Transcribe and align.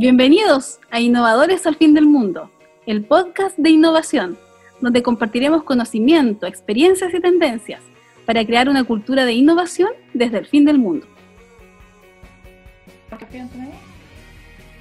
Bienvenidos 0.00 0.78
a 0.92 1.00
Innovadores 1.00 1.66
al 1.66 1.74
Fin 1.74 1.92
del 1.92 2.06
Mundo, 2.06 2.52
el 2.86 3.04
podcast 3.04 3.58
de 3.58 3.70
innovación, 3.70 4.38
donde 4.80 5.02
compartiremos 5.02 5.64
conocimiento, 5.64 6.46
experiencias 6.46 7.12
y 7.12 7.20
tendencias 7.20 7.82
para 8.24 8.46
crear 8.46 8.68
una 8.68 8.84
cultura 8.84 9.24
de 9.24 9.32
innovación 9.32 9.90
desde 10.14 10.38
el 10.38 10.46
fin 10.46 10.64
del 10.64 10.78
mundo. 10.78 11.04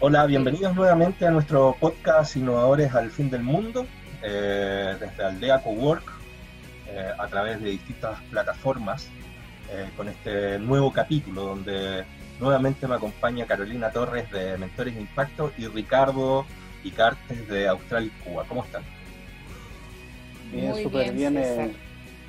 Hola, 0.02 0.28
bienvenidos 0.28 0.76
nuevamente 0.76 1.26
a 1.26 1.32
nuestro 1.32 1.76
podcast 1.80 2.36
Innovadores 2.36 2.94
al 2.94 3.10
Fin 3.10 3.32
del 3.32 3.42
Mundo, 3.42 3.88
eh, 4.22 4.98
desde 5.00 5.24
Aldea 5.24 5.64
Cowork, 5.64 6.14
eh, 6.90 7.10
a 7.18 7.26
través 7.26 7.60
de 7.60 7.72
distintas 7.72 8.22
plataformas, 8.30 9.10
eh, 9.72 9.90
con 9.98 10.10
este 10.10 10.60
nuevo 10.60 10.94
capítulo 10.94 11.42
donde 11.42 12.06
nuevamente 12.40 12.88
me 12.88 12.96
acompaña 12.96 13.46
Carolina 13.46 13.92
Torres 13.92 14.32
de 14.32 14.58
Mentores 14.58 14.96
de 14.96 15.02
Impacto 15.02 15.52
y 15.58 15.68
Ricardo 15.68 16.46
Icartes 16.84 17.48
de 17.48 17.68
Australia 17.68 18.12
y 18.16 18.24
Cuba. 18.24 18.46
¿Cómo 18.48 18.64
están? 18.64 18.84
Bien, 20.52 20.76
súper 20.82 21.12
bien, 21.14 21.76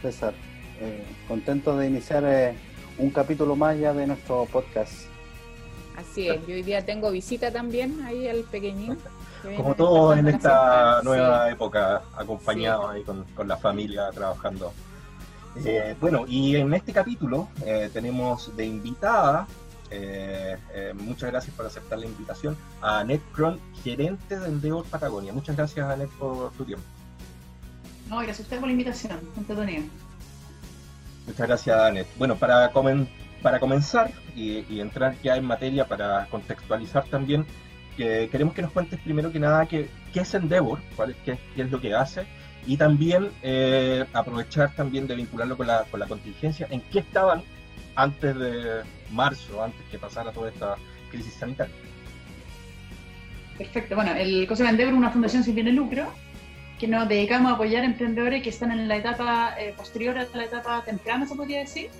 César. 0.03 0.35
contento 1.27 1.77
de 1.77 1.87
iniciar 1.87 2.55
un 2.99 3.11
capítulo 3.11 3.55
más 3.57 3.79
ya 3.79 3.93
de 3.93 4.07
nuestro 4.07 4.47
podcast. 4.47 5.09
Así 5.97 6.29
es, 6.29 6.47
yo 6.47 6.55
hoy 6.55 6.63
día 6.63 6.85
tengo 6.85 7.11
visita 7.11 7.51
también 7.51 8.03
ahí 8.05 8.29
al 8.29 8.43
pequeñín. 8.45 8.97
Como 9.57 9.75
todos 9.75 10.19
en 10.19 10.29
esta 10.29 11.01
nueva 11.03 11.51
época, 11.51 12.03
acompañados 12.17 12.91
ahí 12.91 13.03
con, 13.03 13.49
la 13.49 13.57
familia 13.57 14.11
trabajando. 14.13 14.73
Eh, 15.65 15.97
bueno, 16.01 16.25
y 16.29 16.57
en 16.57 16.73
este 16.75 16.93
capítulo 16.93 17.49
eh, 17.65 17.91
tenemos 17.93 18.55
de 18.57 18.67
invitada, 18.67 19.47
eh, 19.91 20.57
muchas 20.95 21.31
gracias 21.31 21.55
por 21.55 21.67
aceptar 21.67 21.99
la 21.99 22.07
invitación, 22.07 22.57
a 22.81 23.01
Annette 23.01 23.23
Kron, 23.33 23.59
gerente 23.83 24.39
de 24.39 24.49
Endeavor 24.49 24.85
Patagonia. 24.85 25.33
Muchas 25.33 25.57
gracias, 25.57 25.89
Annette, 25.89 26.11
por 26.13 26.53
tu 26.53 26.65
tiempo. 26.65 26.85
No, 28.09 28.17
gracias 28.17 28.41
a 28.41 28.43
usted 28.43 28.59
por 28.59 28.67
la 28.67 28.73
invitación, 28.73 29.21
Antonio. 29.37 29.83
Muchas 31.27 31.47
gracias, 31.47 31.79
Annette. 31.79 32.09
Bueno, 32.17 32.37
para 32.37 32.71
comentar 32.73 33.29
para 33.43 33.61
comenzar 33.61 34.11
y, 34.35 34.81
entrar 34.81 35.17
ya 35.23 35.37
en 35.37 35.45
materia 35.45 35.87
para 35.87 36.27
contextualizar 36.27 37.05
también, 37.05 37.47
que 37.97 38.29
queremos 38.31 38.55
que 38.55 38.63
nos 38.63 38.73
cuentes 38.73 39.01
primero 39.01 39.33
que 39.33 39.39
nada 39.39 39.67
qué, 39.67 39.89
es 40.15 40.35
Endeavor, 40.35 40.81
cuál 40.97 41.11
es, 41.11 41.17
qué, 41.25 41.39
es 41.57 41.71
lo 41.71 41.81
que 41.81 41.95
hace, 41.95 42.27
y 42.67 42.77
también 42.77 43.31
eh, 43.43 44.05
aprovechar 44.13 44.75
también 44.75 45.07
de 45.07 45.15
vincularlo 45.15 45.57
con 45.57 45.67
la, 45.67 45.85
con 45.85 46.01
la 46.01 46.07
contingencia, 46.07 46.67
en 46.71 46.81
qué 46.81 47.01
estaban 47.01 47.43
antes 47.99 48.39
de 48.39 48.83
marzo, 49.11 49.63
antes 49.63 49.81
que 49.91 49.99
pasara 49.99 50.31
toda 50.31 50.51
esta 50.51 50.77
crisis 51.11 51.35
sanitaria. 51.35 51.75
Perfecto, 53.59 53.97
bueno, 53.97 54.13
el 54.13 54.47
de 54.47 54.69
Endeavor 54.69 54.95
es 54.95 54.99
una 54.99 55.11
fundación 55.11 55.43
sin 55.43 55.57
fines 55.57 55.75
de 55.75 55.81
lucro 55.81 56.07
que 56.79 56.87
nos 56.87 57.09
dedicamos 57.09 57.51
a 57.51 57.55
apoyar 57.57 57.83
emprendedores 57.83 58.41
que 58.45 58.51
están 58.51 58.71
en 58.71 58.87
la 58.87 58.97
etapa 58.97 59.57
eh, 59.59 59.75
posterior 59.77 60.17
a 60.17 60.29
la 60.33 60.45
etapa 60.45 60.85
temprana, 60.85 61.27
se 61.27 61.35
podría 61.35 61.59
decir, 61.59 61.91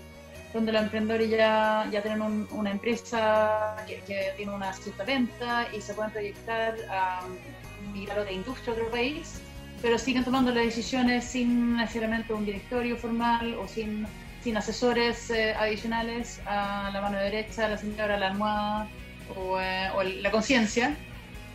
donde 0.55 0.71
los 0.71 0.83
emprendedores 0.83 1.31
ya, 1.31 1.89
ya 1.91 2.01
tienen 2.01 2.47
una 2.53 2.71
empresa 2.71 3.75
que, 3.89 4.01
tiene 4.37 4.53
una 4.53 4.73
cierta 4.73 5.03
venta 5.03 5.67
y 5.77 5.81
se 5.81 5.95
pueden 5.95 6.13
proyectar 6.13 6.77
a 6.93 7.23
migrar 7.93 8.25
de 8.25 8.35
industria 8.35 8.73
a 8.73 8.77
otro 8.77 8.89
país, 8.93 9.41
pero 9.83 9.99
siguen 9.99 10.23
tomando 10.23 10.55
las 10.55 10.65
decisiones 10.65 11.25
sin 11.25 11.77
necesariamente 11.77 12.33
un 12.33 12.47
directorio 12.47 12.97
formal 12.97 13.55
o 13.55 13.67
sin, 13.67 14.07
sin 14.49 14.57
asesores 14.57 15.29
eh, 15.29 15.53
adicionales 15.53 16.41
a 16.47 16.89
la 16.91 17.03
mano 17.03 17.19
derecha, 17.19 17.69
la 17.69 17.77
señora, 17.77 18.17
la 18.17 18.29
almohada 18.29 18.89
o, 19.37 19.61
eh, 19.61 19.91
o 19.95 20.03
la 20.03 20.31
conciencia 20.31 20.97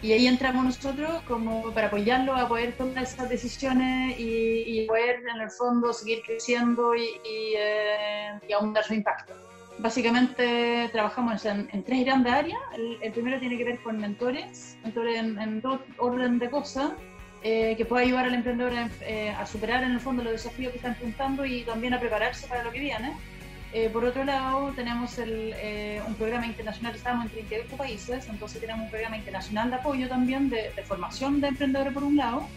y 0.03 0.11
ahí 0.11 0.27
entramos 0.27 0.63
nosotros 0.63 1.23
como 1.27 1.71
para 1.71 1.87
apoyarlo 1.87 2.35
a 2.35 2.47
poder 2.47 2.73
tomar 2.73 3.01
esas 3.01 3.27
decisiones 3.29 4.15
y, 4.19 4.85
poder 4.85 5.23
en 5.27 5.41
el 5.41 5.49
fondo 5.49 5.91
seguir 5.91 6.21
creciendo 6.23 6.93
y, 6.93 7.01
y, 7.01 7.55
eh, 7.57 8.53
aumentar 8.55 8.83
su 8.83 8.93
impacto. 8.93 9.33
Básicamente 9.79 10.87
trabajamos 10.91 11.43
en, 11.45 11.83
tres 11.83 12.05
grandes 12.05 12.31
áreas. 12.31 12.59
El, 13.01 13.11
primero 13.11 13.39
tiene 13.39 13.57
que 13.57 13.63
ver 13.63 13.81
con 13.81 13.97
mentores, 13.97 14.77
mentores 14.83 15.17
en, 15.17 15.61
todo 15.63 15.79
orden 15.97 16.37
de 16.37 16.47
cosas, 16.51 16.91
eh, 17.43 17.75
que 17.77 17.85
pueda 17.85 18.03
ayudar 18.03 18.25
al 18.25 18.33
emprendedor 18.33 18.73
a, 18.73 18.89
eh, 19.01 19.29
a, 19.29 19.45
superar 19.45 19.83
en 19.83 19.91
el 19.91 19.99
fondo 19.99 20.23
los 20.23 20.33
desafíos 20.33 20.71
que 20.71 20.77
está 20.77 20.89
enfrentando 20.89 21.45
y 21.45 21.61
también 21.63 21.93
a 21.93 21.99
prepararse 21.99 22.47
para 22.47 22.63
lo 22.63 22.71
que 22.71 22.79
viene. 22.79 23.13
Eh, 23.75 23.89
por 23.89 24.05
otro 24.05 24.23
lado, 24.23 24.71
tenemos 24.75 25.17
eh, 25.17 25.99
un 26.05 26.13
programa 26.13 26.45
internacional, 26.45 26.95
estamos 26.95 27.25
en 27.25 27.31
38 27.31 27.75
países, 27.75 28.29
entonces 28.29 28.61
tenemos 28.61 28.83
un 28.83 28.91
programa 28.91 29.17
internacional 29.17 29.71
de 29.71 29.75
apoyo 29.77 30.07
también 30.07 30.47
de, 30.47 30.69
formación 30.85 31.41
de 31.41 31.47
emprendedores 31.47 31.91
por 31.91 32.03
un 32.03 32.15
lado, 32.15 32.47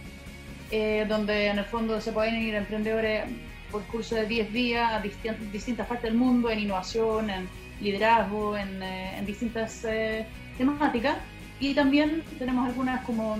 eh, 0.70 1.06
donde 1.08 1.46
en 1.46 1.58
el 1.58 1.64
fondo 1.64 2.02
se 2.02 2.12
pueden 2.12 2.34
ir 2.34 2.54
emprendedores 2.54 3.24
por 3.70 3.82
curso 3.84 4.14
de 4.14 4.26
10 4.26 4.52
días 4.52 4.92
a 4.92 5.00
distintas 5.00 5.86
partes 5.86 6.10
del 6.10 6.18
mundo 6.18 6.50
en 6.50 6.58
innovación, 6.58 7.30
en 7.30 7.48
liderazgo, 7.80 8.54
en, 8.54 8.82
en 8.82 9.24
distintas 9.24 9.86
temáticas. 10.58 11.16
Y 11.60 11.72
también 11.72 12.22
tenemos 12.38 12.68
algunas 12.68 13.02
como 13.06 13.38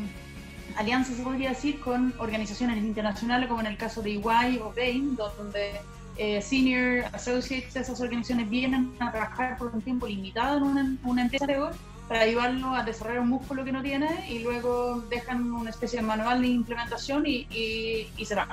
alianzas, 0.76 1.16
se 1.16 1.22
podría 1.22 1.50
decir, 1.50 1.80
con 1.80 2.14
organizaciones 2.18 2.78
internacionales, 2.78 3.48
como 3.48 3.60
en 3.60 3.66
el 3.66 3.76
caso 3.76 4.02
de 4.02 4.14
EY 4.14 4.58
o 4.62 4.72
Bain, 4.74 5.16
donde 5.16 5.80
eh, 6.18 6.40
senior 6.40 7.04
associates 7.12 7.74
de 7.74 7.80
esas 7.80 8.00
organizaciones 8.00 8.48
vienen 8.48 8.92
a 9.00 9.12
trabajar 9.12 9.58
por 9.58 9.74
un 9.74 9.82
tiempo 9.82 10.06
limitado 10.06 10.56
en 10.56 10.98
una, 11.02 11.22
empresa 11.22 11.46
de 11.46 11.62
para 12.08 12.20
ayudarlo 12.20 12.74
a 12.74 12.84
desarrollar 12.84 13.20
un 13.20 13.28
músculo 13.28 13.64
que 13.64 13.72
no 13.72 13.82
tiene 13.82 14.30
y 14.30 14.38
luego 14.38 15.02
dejan 15.10 15.52
una 15.52 15.70
especie 15.70 16.00
de 16.00 16.06
manual 16.06 16.40
de 16.40 16.48
implementación 16.48 17.26
y, 17.26 17.46
y, 17.50 18.24
se 18.24 18.34
van. 18.34 18.48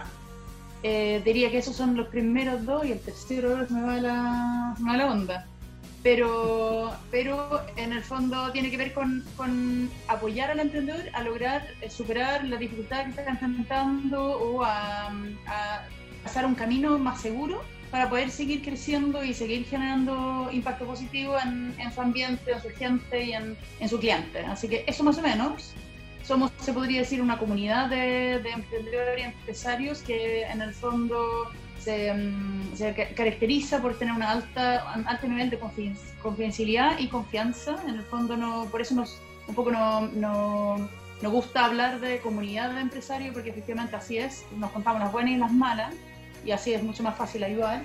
Eh, 0.82 1.22
diría 1.24 1.50
que 1.52 1.60
esos 1.60 1.76
son 1.76 1.96
los 1.96 2.08
primeros 2.08 2.66
dos 2.66 2.86
y 2.86 2.92
el 2.92 3.00
tercero 3.00 3.66
me 3.70 3.82
va 3.82 3.96
la, 3.98 4.76
me 4.80 4.92
va 4.92 4.98
la 4.98 5.12
onda. 5.12 5.48
Pero, 6.04 6.94
pero 7.10 7.62
en 7.78 7.94
el 7.94 8.04
fondo 8.04 8.52
tiene 8.52 8.70
que 8.70 8.76
ver 8.78 8.94
con, 8.94 9.24
con 9.38 9.90
apoyar 10.10 10.52
al 10.52 10.60
emprendedor 10.60 11.04
a 11.14 11.24
lograr 11.24 11.66
eh, 11.80 11.90
superar 11.90 12.44
la 12.44 12.58
dificultad 12.58 13.06
que 13.06 13.10
está 13.12 13.30
enfrentando 13.30 14.22
o 14.22 14.64
a, 14.64 15.08
a 15.48 15.88
pasar 16.24 16.46
un 16.46 16.56
camino 16.56 17.00
más 17.00 17.22
seguro 17.22 17.64
para 17.94 18.10
poder 18.10 18.32
seguir 18.32 18.64
creciendo 18.64 19.24
y 19.24 19.36
seguir 19.36 19.66
generando 19.66 20.50
impacto 20.52 20.84
positivo 20.84 21.36
en, 21.38 21.94
su 21.94 22.02
ambiente, 22.02 22.52
en 22.52 22.60
su 22.60 22.70
gente 22.70 23.24
y 23.24 23.34
en, 23.34 23.56
su 23.88 24.00
cliente. 24.00 24.40
Así 24.40 24.68
que 24.68 24.84
eso 24.88 25.04
más 25.04 25.20
o 25.20 25.22
menos. 25.22 25.76
Somos, 26.26 26.52
se 26.60 26.74
podría 26.74 27.02
decir, 27.02 27.22
una 27.22 27.38
comunidad 27.38 27.90
de, 27.90 28.38
emprendedores 28.38 29.20
y 29.20 29.22
empresarios 29.26 30.02
que 30.02 30.42
en 30.42 30.64
el 30.64 30.74
fondo 30.74 31.52
se, 31.84 32.14
mm, 32.14 33.14
caracteriza 33.16 33.82
por 33.82 33.98
tener 33.98 34.14
una 34.14 34.32
alta, 34.32 34.94
un 34.96 35.08
alto 35.08 35.28
nivel 35.28 35.50
de 35.50 35.60
confidencialidad 36.22 37.00
y 37.00 37.08
confianza. 37.08 37.76
En 37.88 37.96
el 37.96 38.04
fondo, 38.04 38.38
no, 38.38 38.66
por 38.72 38.82
eso 38.82 38.96
nos, 38.96 39.20
un 39.48 39.56
poco 39.56 39.72
no, 39.72 40.08
no, 40.08 40.90
gusta 41.22 41.66
hablar 41.66 42.00
de 42.00 42.20
comunidad 42.20 42.72
de 42.74 42.82
empresarios, 42.82 43.34
porque 43.34 43.50
efectivamente 43.50 43.96
así 43.96 44.18
es, 44.18 44.46
nos 44.58 44.72
contamos 44.72 45.00
las 45.00 45.12
buenas 45.12 45.32
y 45.32 45.38
las 45.38 45.52
malas 45.52 45.94
y 46.46 46.52
así 46.52 46.74
es 46.74 46.84
mucho 46.84 47.04
más 47.04 47.16
fácil 47.16 47.44
ayudar. 47.44 47.82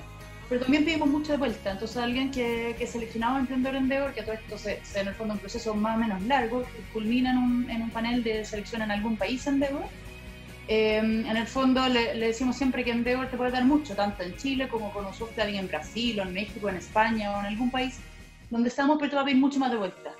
Pero 0.49 0.63
también 0.63 0.85
pedimos 0.85 1.09
mucho 1.09 1.33
de 1.33 1.39
vuelta. 1.39 1.73
Entonces, 1.73 1.99
alguien 1.99 2.31
que, 2.31 2.75
que 2.79 2.87
seleccionaba 2.87 3.39
emprendedor 3.39 3.77
Endeavor, 3.77 4.15
que 4.15 4.23
todo 4.23 4.33
esto 4.33 4.57
se, 4.57 4.81
en 4.95 5.09
el 5.09 5.15
fondo 5.15 5.35
un 5.35 5.41
proceso 5.41 5.75
más 5.75 5.97
o 5.97 6.01
menos 6.01 6.23
largo, 6.23 6.63
que 6.63 6.81
culmina 6.93 7.33
en 7.33 7.39
un, 7.39 7.71
en 7.71 7.83
un 7.83 7.91
panel 7.91 8.25
de 8.25 8.45
selección 8.47 8.81
en 8.81 8.91
algún 8.91 9.17
país 9.17 9.47
Endeavor. 9.47 9.85
Eh, 10.69 10.99
en 10.99 11.37
el 11.37 11.47
fondo 11.47 11.89
le, 11.89 12.15
decimos 12.19 12.57
siempre 12.57 12.85
que 12.85 12.91
Endeavor 12.91 13.29
te 13.29 13.37
puede 13.37 13.51
dar 13.51 13.65
mucho, 13.65 13.95
tanto 13.95 14.23
en 14.23 14.37
Chile 14.37 14.69
como 14.69 14.93
con 14.93 15.05
nosotros, 15.05 15.35
en 15.39 15.67
Brasil 15.67 16.21
o 16.21 16.23
en 16.23 16.35
México, 16.35 16.69
en 16.69 16.77
España 16.77 17.35
o 17.35 17.41
en 17.41 17.47
algún 17.47 17.71
país 17.71 17.99
donde 18.51 18.69
estamos, 18.69 18.99
pero 18.99 19.11
te 19.11 19.17
va 19.17 19.23
a 19.23 19.25
pedir 19.25 19.39
mucho 19.39 19.59
más 19.59 19.71
de 19.71 19.79
vuelta. 19.79 20.13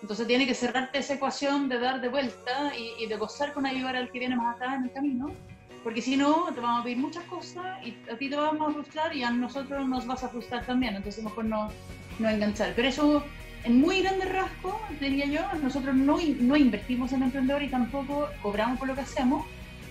Entonces 0.00 0.26
tiene 0.28 0.46
que 0.46 0.54
cerrarte 0.54 0.98
esa 0.98 1.14
ecuación 1.14 1.68
de 1.68 1.80
dar 1.80 2.00
de 2.00 2.08
vuelta 2.08 2.72
y, 2.76 3.02
y 3.02 3.06
de 3.08 3.16
gozar 3.16 3.52
con 3.52 3.66
ayudar 3.66 3.96
al 3.96 4.10
que 4.12 4.20
viene 4.20 4.36
más 4.36 4.54
atrás 4.54 4.76
en 4.76 4.84
el 4.84 4.92
camino 4.92 5.34
porque 5.82 6.02
si 6.02 6.16
no, 6.16 6.52
te 6.54 6.60
vamos 6.60 6.80
a 6.80 6.84
pedir 6.84 6.98
muchas 6.98 7.24
cosas 7.24 7.64
y 7.86 7.96
a 8.10 8.16
ti 8.16 8.28
te 8.28 8.36
vamos 8.36 8.68
a 8.68 8.72
frustrar 8.72 9.16
y 9.16 9.22
a 9.22 9.30
nosotros 9.30 9.88
nos 9.88 10.06
vas 10.06 10.24
a 10.24 10.28
frustrar 10.28 10.66
también, 10.66 10.96
entonces 10.96 11.22
mejor 11.22 11.44
no, 11.44 11.70
no 12.18 12.28
enganchar. 12.28 12.72
Pero 12.74 12.88
eso, 12.88 13.24
en 13.64 13.80
muy 13.80 14.02
grande 14.02 14.26
rasgo, 14.26 14.80
diría 15.00 15.26
yo, 15.26 15.40
nosotros 15.62 15.94
no, 15.94 16.18
no 16.40 16.56
invertimos 16.56 17.12
en 17.12 17.22
emprendedor 17.22 17.62
y 17.62 17.68
tampoco 17.68 18.28
cobramos 18.42 18.78
por 18.78 18.88
lo 18.88 18.94
que 18.94 19.02
hacemos, 19.02 19.46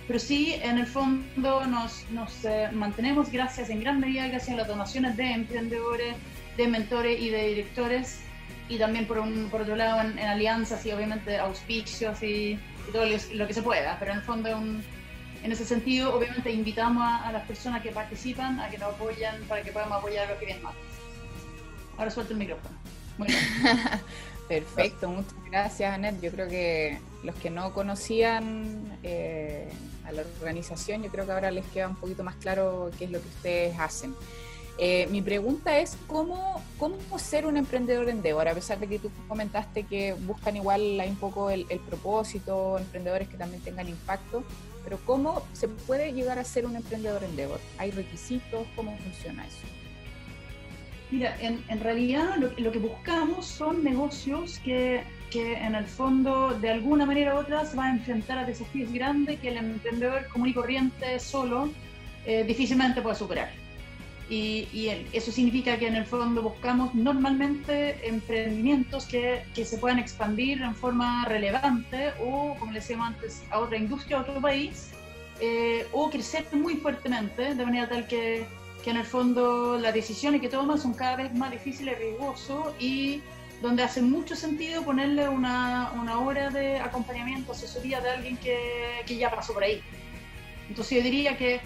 pero 0.08 0.18
sí, 0.18 0.54
en 0.62 0.78
el 0.78 0.86
fondo, 0.86 1.66
nos, 1.66 2.04
eh, 2.44 2.70
mantenemos 2.72 3.30
gracias, 3.30 3.68
en 3.68 3.80
gran 3.80 4.00
medida, 4.00 4.26
gracias 4.26 4.54
a 4.54 4.60
las 4.60 4.66
donaciones 4.66 5.18
de 5.18 5.32
emprendedores, 5.32 6.16
de 6.56 6.66
mentores 6.66 7.20
y 7.20 7.28
de 7.28 7.48
directores, 7.48 8.20
y 8.70 8.78
también 8.78 9.06
por, 9.06 9.18
un, 9.18 9.50
por 9.50 9.60
otro 9.60 9.76
lado 9.76 10.00
en, 10.00 10.18
alianzas 10.18 10.84
y 10.86 10.92
obviamente 10.92 11.38
auspicios 11.38 12.22
y, 12.22 12.58
todo 12.90 13.04
lo, 13.34 13.46
que 13.46 13.52
se 13.52 13.60
pueda, 13.60 13.98
pero 14.00 14.12
en 14.12 14.18
el 14.18 14.24
fondo 14.24 14.56
un 14.56 14.82
en 15.42 15.52
ese 15.52 15.64
sentido, 15.64 16.16
obviamente, 16.16 16.50
invitamos 16.50 17.04
a, 17.06 17.30
las 17.30 17.46
personas 17.46 17.82
que 17.82 17.92
participan 17.92 18.58
a 18.60 18.70
que 18.70 18.78
nos 18.78 18.94
apoyen 18.94 19.44
para 19.46 19.62
que 19.62 19.70
podamos 19.70 19.98
apoyar 19.98 20.26
a 20.26 20.30
los 20.30 20.38
que 20.38 20.46
vienen 20.46 20.64
más. 20.64 20.74
Ahora 21.96 22.10
suelto 22.10 22.32
el 22.32 22.38
micrófono. 22.40 22.76
Perfecto, 24.48 25.08
muchas 25.08 25.44
gracias, 25.50 25.94
Anet. 25.94 26.20
Yo 26.20 26.30
creo 26.32 26.48
que 26.48 26.98
los 27.22 27.36
que 27.36 27.50
no 27.50 27.72
conocían 27.72 28.98
eh, 29.02 29.68
a 30.08 30.12
la 30.12 30.22
organización, 30.40 31.02
yo 31.02 31.10
creo 31.10 31.26
que 31.26 31.32
ahora 31.32 31.50
les 31.50 31.66
queda 31.66 31.88
un 31.88 31.96
poquito 31.96 32.24
más 32.24 32.34
claro 32.36 32.90
qué 32.98 33.04
es 33.04 33.10
lo 33.10 33.20
que 33.20 33.28
ustedes 33.28 33.78
hacen. 33.78 34.14
Eh, 34.80 35.08
mi 35.10 35.20
pregunta 35.20 35.76
es, 35.80 35.98
¿cómo, 36.06 36.62
¿cómo 36.78 37.18
ser 37.18 37.46
un 37.46 37.56
emprendedor 37.56 38.08
en 38.08 38.18
Endeavor? 38.18 38.46
A 38.46 38.54
pesar 38.54 38.78
de 38.78 38.86
que 38.86 39.00
tú 39.00 39.10
comentaste 39.26 39.82
que 39.82 40.12
buscan 40.12 40.56
igual 40.56 41.02
un 41.04 41.16
poco 41.16 41.50
el, 41.50 41.66
propósito, 41.88 42.78
emprendedores 42.78 43.28
que 43.28 43.36
también 43.36 43.60
tengan 43.60 43.88
impacto, 43.88 44.44
pero 44.84 44.98
¿cómo 45.04 45.42
se 45.52 45.66
puede 45.66 46.12
llegar 46.12 46.38
a 46.38 46.44
ser 46.44 46.64
un 46.64 46.76
emprendedor 46.76 47.24
en 47.24 47.30
Endeavor? 47.30 47.60
¿Hay 47.76 47.90
requisitos? 47.90 48.68
¿Cómo 48.76 48.96
funciona 48.98 49.44
eso? 49.46 49.66
Mira, 51.10 51.36
en, 51.40 51.64
en 51.68 51.80
realidad 51.80 52.36
lo, 52.36 52.70
que 52.70 52.78
buscamos 52.78 53.46
son 53.46 53.82
negocios 53.82 54.60
que, 54.60 55.02
que, 55.30 55.54
en 55.54 55.74
el 55.74 55.86
fondo 55.86 56.58
de 56.58 56.70
alguna 56.70 57.06
manera 57.06 57.34
u 57.34 57.38
otra 57.38 57.64
se 57.64 57.76
van 57.76 57.86
a 57.86 57.96
enfrentar 57.98 58.38
a 58.38 58.44
desafíos 58.44 58.92
grandes 58.92 59.38
que 59.40 59.48
el 59.48 59.56
emprendedor 59.58 60.26
común 60.28 60.48
y 60.48 60.54
corriente 60.54 61.18
solo 61.18 61.70
eh, 62.26 62.44
difícilmente 62.44 63.00
puede 63.00 63.16
superar. 63.16 63.50
Y, 64.30 64.68
y, 64.74 64.90
eso 65.14 65.32
significa 65.32 65.78
que 65.78 65.86
en 65.86 65.96
el 65.96 66.04
fondo 66.04 66.42
buscamos 66.42 66.94
normalmente 66.94 68.06
emprendimientos 68.06 69.06
que, 69.06 69.42
que, 69.54 69.64
se 69.64 69.78
puedan 69.78 69.98
expandir 69.98 70.60
en 70.60 70.74
forma 70.74 71.24
relevante 71.24 72.12
o, 72.20 72.54
como 72.58 72.72
le 72.72 72.80
decíamos 72.80 73.08
antes, 73.08 73.42
a 73.50 73.58
otra 73.60 73.78
industria, 73.78 74.18
a 74.18 74.20
otro 74.20 74.38
país, 74.38 74.90
eh, 75.40 75.86
o 75.92 76.10
crecer 76.10 76.46
muy 76.52 76.76
fuertemente, 76.76 77.54
de 77.54 77.64
manera 77.64 77.88
tal 77.88 78.06
que, 78.06 78.44
que, 78.82 78.90
en 78.90 78.96
el 78.98 79.04
fondo 79.04 79.78
las 79.78 79.94
decisiones 79.94 80.40
que 80.40 80.48
toman 80.48 80.78
son 80.78 80.92
cada 80.92 81.16
vez 81.16 81.32
más 81.34 81.50
difíciles 81.50 81.96
y 81.98 82.02
riesgosas 82.02 82.58
y 82.78 83.22
donde 83.60 83.82
hace 83.82 84.02
mucho 84.02 84.36
sentido 84.36 84.84
ponerle 84.84 85.28
una, 85.28 85.92
una 86.00 86.20
hora 86.20 86.50
de 86.50 86.78
acompañamiento, 86.78 87.52
asesoría 87.52 88.00
de 88.00 88.10
alguien 88.10 88.36
que, 88.36 88.56
que 89.06 89.16
ya 89.16 89.30
pasó 89.30 89.52
por 89.54 89.64
ahí. 89.64 89.82
Entonces 90.68 90.98
yo 90.98 91.02
diría 91.04 91.36
que 91.36 91.60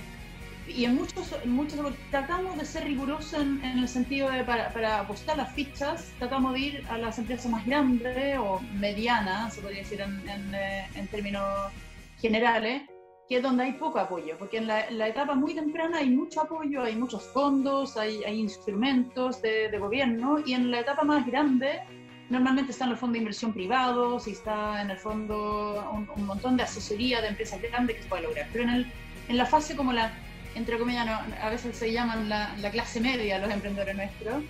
y 0.67 0.85
en 0.85 0.95
muchos, 0.95 1.35
muchos 1.45 1.81
tratamos 2.11 2.57
de 2.57 2.65
ser 2.65 2.85
rigurosos 2.85 3.35
en, 3.35 3.63
en 3.65 3.79
el 3.81 3.89
sentido 3.89 4.31
de 4.31 4.45
para, 4.45 4.73
para, 4.73 5.01
apostar 5.01 5.37
las 5.37 5.53
fichas, 5.53 6.13
tratamos 6.19 6.53
de 6.55 6.61
ir 6.61 6.85
a 6.89 6.99
las 6.99 7.19
empresas 7.19 7.51
más 7.51 7.67
grandes 7.67 8.39
o 8.39 8.61
medianas, 8.75 9.55
se 9.55 9.61
podría 9.61 9.81
decir 9.81 10.01
en, 10.01 10.29
en, 10.29 10.55
eh, 10.55 10.89
en 10.95 11.09
términos 11.09 11.73
generales, 12.21 12.83
que 13.33 13.39
es 13.39 13.43
donde 13.43 13.65
hay 13.65 13.73
poco 13.73 13.99
apoyo, 13.99 14.37
porque 14.39 14.59
en 14.59 14.67
la, 14.67 14.91
la, 14.91 15.09
etapa 15.09 15.35
muy 15.35 15.55
temprana 15.55 16.01
hay 16.01 16.11
mucho 16.11 16.43
apoyo, 16.43 16.83
hay 16.83 16.97
muchos 16.97 17.23
fondos, 17.33 17.97
hay, 17.97 18.23
hay 18.25 18.39
instrumentos 18.39 19.41
de, 19.41 19.71
de, 19.71 19.79
gobierno, 19.79 20.37
y 20.45 20.53
en 20.53 20.71
la 20.71 20.81
etapa 20.81 21.03
más 21.03 21.27
grande 21.27 21.81
normalmente 22.29 22.73
están 22.73 22.91
los 22.91 22.99
fondos 22.99 23.15
de 23.15 23.21
inversión 23.21 23.55
privados 23.55 24.29
y 24.29 24.33
está 24.33 24.83
en 24.83 24.91
el 24.91 24.99
fondo 24.99 25.83
un, 25.95 26.07
un 26.15 26.27
montón 26.27 26.59
de 26.59 26.65
asesoría 26.65 27.23
de 27.23 27.29
empresas 27.29 27.63
grandes 27.63 27.97
que 27.97 28.03
se 28.03 28.09
puede 28.11 28.25
lograr. 28.25 28.49
Pero 28.53 28.65
en, 28.65 28.71
el, 28.71 28.93
en 29.29 29.39
la 29.39 29.47
fase 29.47 29.75
como 29.75 29.95
la 29.95 30.13
entre 30.55 30.79
comillas, 30.79 31.07
no, 31.07 31.19
a 31.43 31.49
veces 31.49 31.75
se 31.75 31.91
llaman 31.91 32.29
la, 32.29 32.55
la, 32.61 32.71
clase 32.71 33.01
media 33.01 33.39
los 33.39 33.51
emprendedores 33.51 33.97
nuestros, 33.97 34.43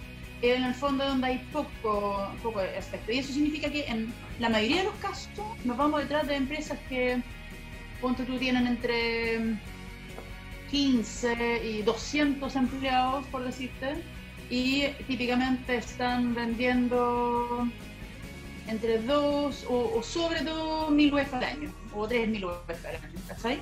en 0.43 0.65
el 0.65 0.75
fondo 0.75 1.07
donde 1.07 1.29
hay 1.29 1.39
poco, 1.53 2.29
poco 2.43 2.59
aspecto. 2.77 3.13
Y 3.13 3.19
eso 3.19 3.33
significa 3.33 3.71
que 3.71 3.85
en 3.87 4.13
la 4.41 4.49
mayoría 4.49 4.79
de 4.79 4.85
los 4.87 4.95
casos 4.95 5.29
nos 5.65 5.77
vamos 5.77 6.01
detrás 6.01 6.27
de 6.27 6.35
empresas 6.35 6.77
que, 6.89 7.23
punto 8.03 8.25
tú, 8.25 8.37
tienen 8.37 8.67
entre 8.67 9.57
15 10.71 11.65
y 11.65 11.83
200 11.83 12.57
empleados, 12.57 13.25
por 13.29 13.45
decirte, 13.45 14.03
y 14.51 14.89
típicamente 15.07 15.77
están 15.77 16.35
vendiendo 16.35 17.67
entre 18.67 18.99
2 18.99 19.67
o, 19.69 19.99
o, 19.99 20.03
sobre 20.03 20.41
2.000 20.41 21.13
UF 21.13 21.35
al 21.35 21.45
año, 21.45 21.73
o 21.95 22.07
3.000 22.07 22.45
UF 22.45 22.87
al 22.87 22.97
año, 22.97 23.19
¿sabes? 23.39 23.59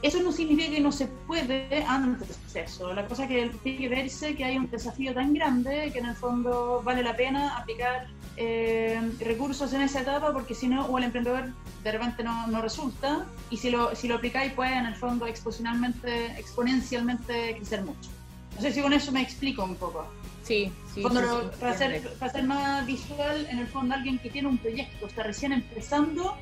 Eso 0.00 0.22
no 0.22 0.30
significa 0.30 0.70
que 0.70 0.80
no 0.80 0.92
se 0.92 1.08
puede 1.26 1.82
antes 1.84 2.28
del 2.28 2.36
proceso. 2.36 2.92
La 2.94 3.04
cosa 3.06 3.24
es 3.24 3.28
que 3.28 3.50
tiene 3.64 3.78
que 3.78 3.88
verse 3.88 4.36
que 4.36 4.44
hay 4.44 4.56
un 4.56 4.70
desafío 4.70 5.12
tan 5.12 5.34
grande 5.34 5.90
que 5.92 5.98
en 5.98 6.06
el 6.06 6.14
fondo 6.14 6.82
vale 6.84 7.02
la 7.02 7.16
pena 7.16 7.56
aplicar 7.56 8.06
eh, 8.40 9.00
recursos 9.18 9.72
en 9.72 9.82
esa 9.82 10.00
etapa 10.00 10.32
porque 10.32 10.54
si 10.54 10.68
no, 10.68 10.86
o 10.86 10.96
el 10.96 11.04
emprendedor 11.04 11.52
de 11.82 11.92
repente 11.92 12.22
no, 12.22 12.46
no, 12.46 12.62
resulta 12.62 13.26
y 13.50 13.56
si 13.56 13.68
lo, 13.68 13.96
si 13.96 14.06
lo 14.06 14.14
aplicáis 14.14 14.52
puede 14.52 14.74
en 14.74 14.86
el 14.86 14.94
fondo 14.94 15.26
exponencialmente, 15.26 16.38
exponencialmente 16.38 17.56
crecer 17.56 17.82
mucho. 17.82 18.10
No 18.54 18.62
sé 18.62 18.72
si 18.72 18.80
con 18.80 18.92
eso 18.92 19.10
me 19.10 19.22
explico 19.22 19.64
un 19.64 19.74
poco. 19.74 20.06
Sí, 20.44 20.72
sí, 20.94 21.02
Cuando 21.02 21.20
sí, 21.20 21.26
lo, 21.26 21.40
sí, 21.40 21.48
para, 21.58 21.76
ser, 21.76 22.12
para 22.14 22.32
ser 22.32 22.44
más 22.44 22.86
visual, 22.86 23.46
en 23.50 23.58
el 23.58 23.66
fondo 23.66 23.96
alguien 23.96 24.20
que 24.20 24.30
tiene 24.30 24.46
un 24.46 24.58
proyecto, 24.58 25.06
está 25.06 25.24
recién 25.24 25.52
empezando, 25.52 26.36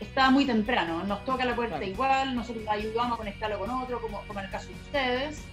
está 0.00 0.30
muy 0.30 0.46
temprano, 0.46 1.04
nos 1.04 1.22
toca 1.26 1.44
la 1.44 1.54
puerta 1.54 1.76
claro. 1.76 1.92
igual, 1.92 2.34
nosotros 2.34 2.64
ayudamos 2.66 3.12
a 3.12 3.16
conectarlo 3.18 3.58
con 3.58 3.68
otro, 3.68 4.00
como, 4.00 4.22
como 4.26 4.38
en 4.40 4.46
el 4.46 4.50
caso 4.50 4.68
de 4.68 4.74
ustedes. 4.74 5.44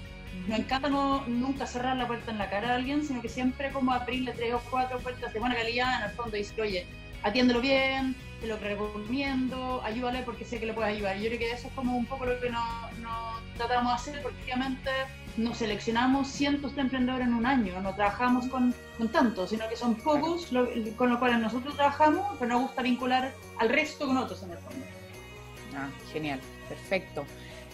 Nos 0.48 0.60
encanta 0.60 0.90
no, 0.90 1.26
nunca 1.28 1.68
cerrar 1.68 1.98
la 1.98 2.08
puerta 2.08 2.32
en 2.32 2.38
la 2.38 2.50
cara 2.50 2.72
a 2.72 2.76
alguien, 2.76 3.06
sino 3.06 3.22
que 3.22 3.30
siempre 3.30 3.72
como 3.72 3.92
abrirle 3.92 4.32
tres 4.34 4.54
o 4.54 4.62
cuatro 4.70 5.00
puertas 5.00 5.34
de 5.34 5.40
buena 5.40 5.56
calidad, 5.56 6.02
en 6.02 6.10
el 6.10 6.16
fondo 6.16 6.36
y 6.36 6.40
decir, 6.40 6.62
oye, 6.62 6.88
atiéndelo 7.24 7.62
bien, 7.62 8.16
te 8.42 8.48
lo 8.48 8.58
recomiendo, 8.58 9.82
ayúdale 9.84 10.24
porque 10.24 10.46
sé 10.46 10.60
que 10.60 10.66
le 10.66 10.74
puede 10.74 10.90
ayudar. 10.90 11.18
Yo 11.18 11.28
creo 11.28 11.40
que 11.40 11.52
eso 11.52 11.68
es 11.68 11.74
como 11.74 11.98
un 11.98 12.06
poco 12.06 12.26
lo 12.26 12.40
que 12.40 12.50
nos 12.50 13.42
tratamos 13.58 13.92
de 13.92 13.96
hacer, 13.96 14.24
porque 14.24 14.42
obviamente 14.44 14.90
no 15.38 15.54
seleccionamos 15.54 16.28
cientos 16.28 16.76
de 16.76 16.82
emprendedores 16.82 17.28
en 17.28 17.34
un 17.34 17.46
año, 17.46 17.80
no 17.82 17.94
trabajamos 17.94 18.48
con, 18.48 18.74
con 18.98 19.10
tantos, 19.10 19.50
sino 19.50 19.68
que 19.70 19.76
son 19.76 19.96
pocos 19.96 20.52
lo, 20.52 20.68
con 20.96 21.10
los 21.10 21.20
cuales 21.20 21.40
nosotros 21.40 21.76
trabajamos, 21.76 22.38
pero 22.40 22.54
nos 22.54 22.62
gusta 22.64 22.82
vincular 22.82 23.34
al 23.58 23.70
resto 23.70 24.08
con 24.08 24.18
otros 24.18 24.42
en 24.44 24.52
el 24.52 24.58
fondo. 24.58 24.86
Ah, 25.76 25.90
genial, 26.12 26.40
perfecto. 26.68 27.26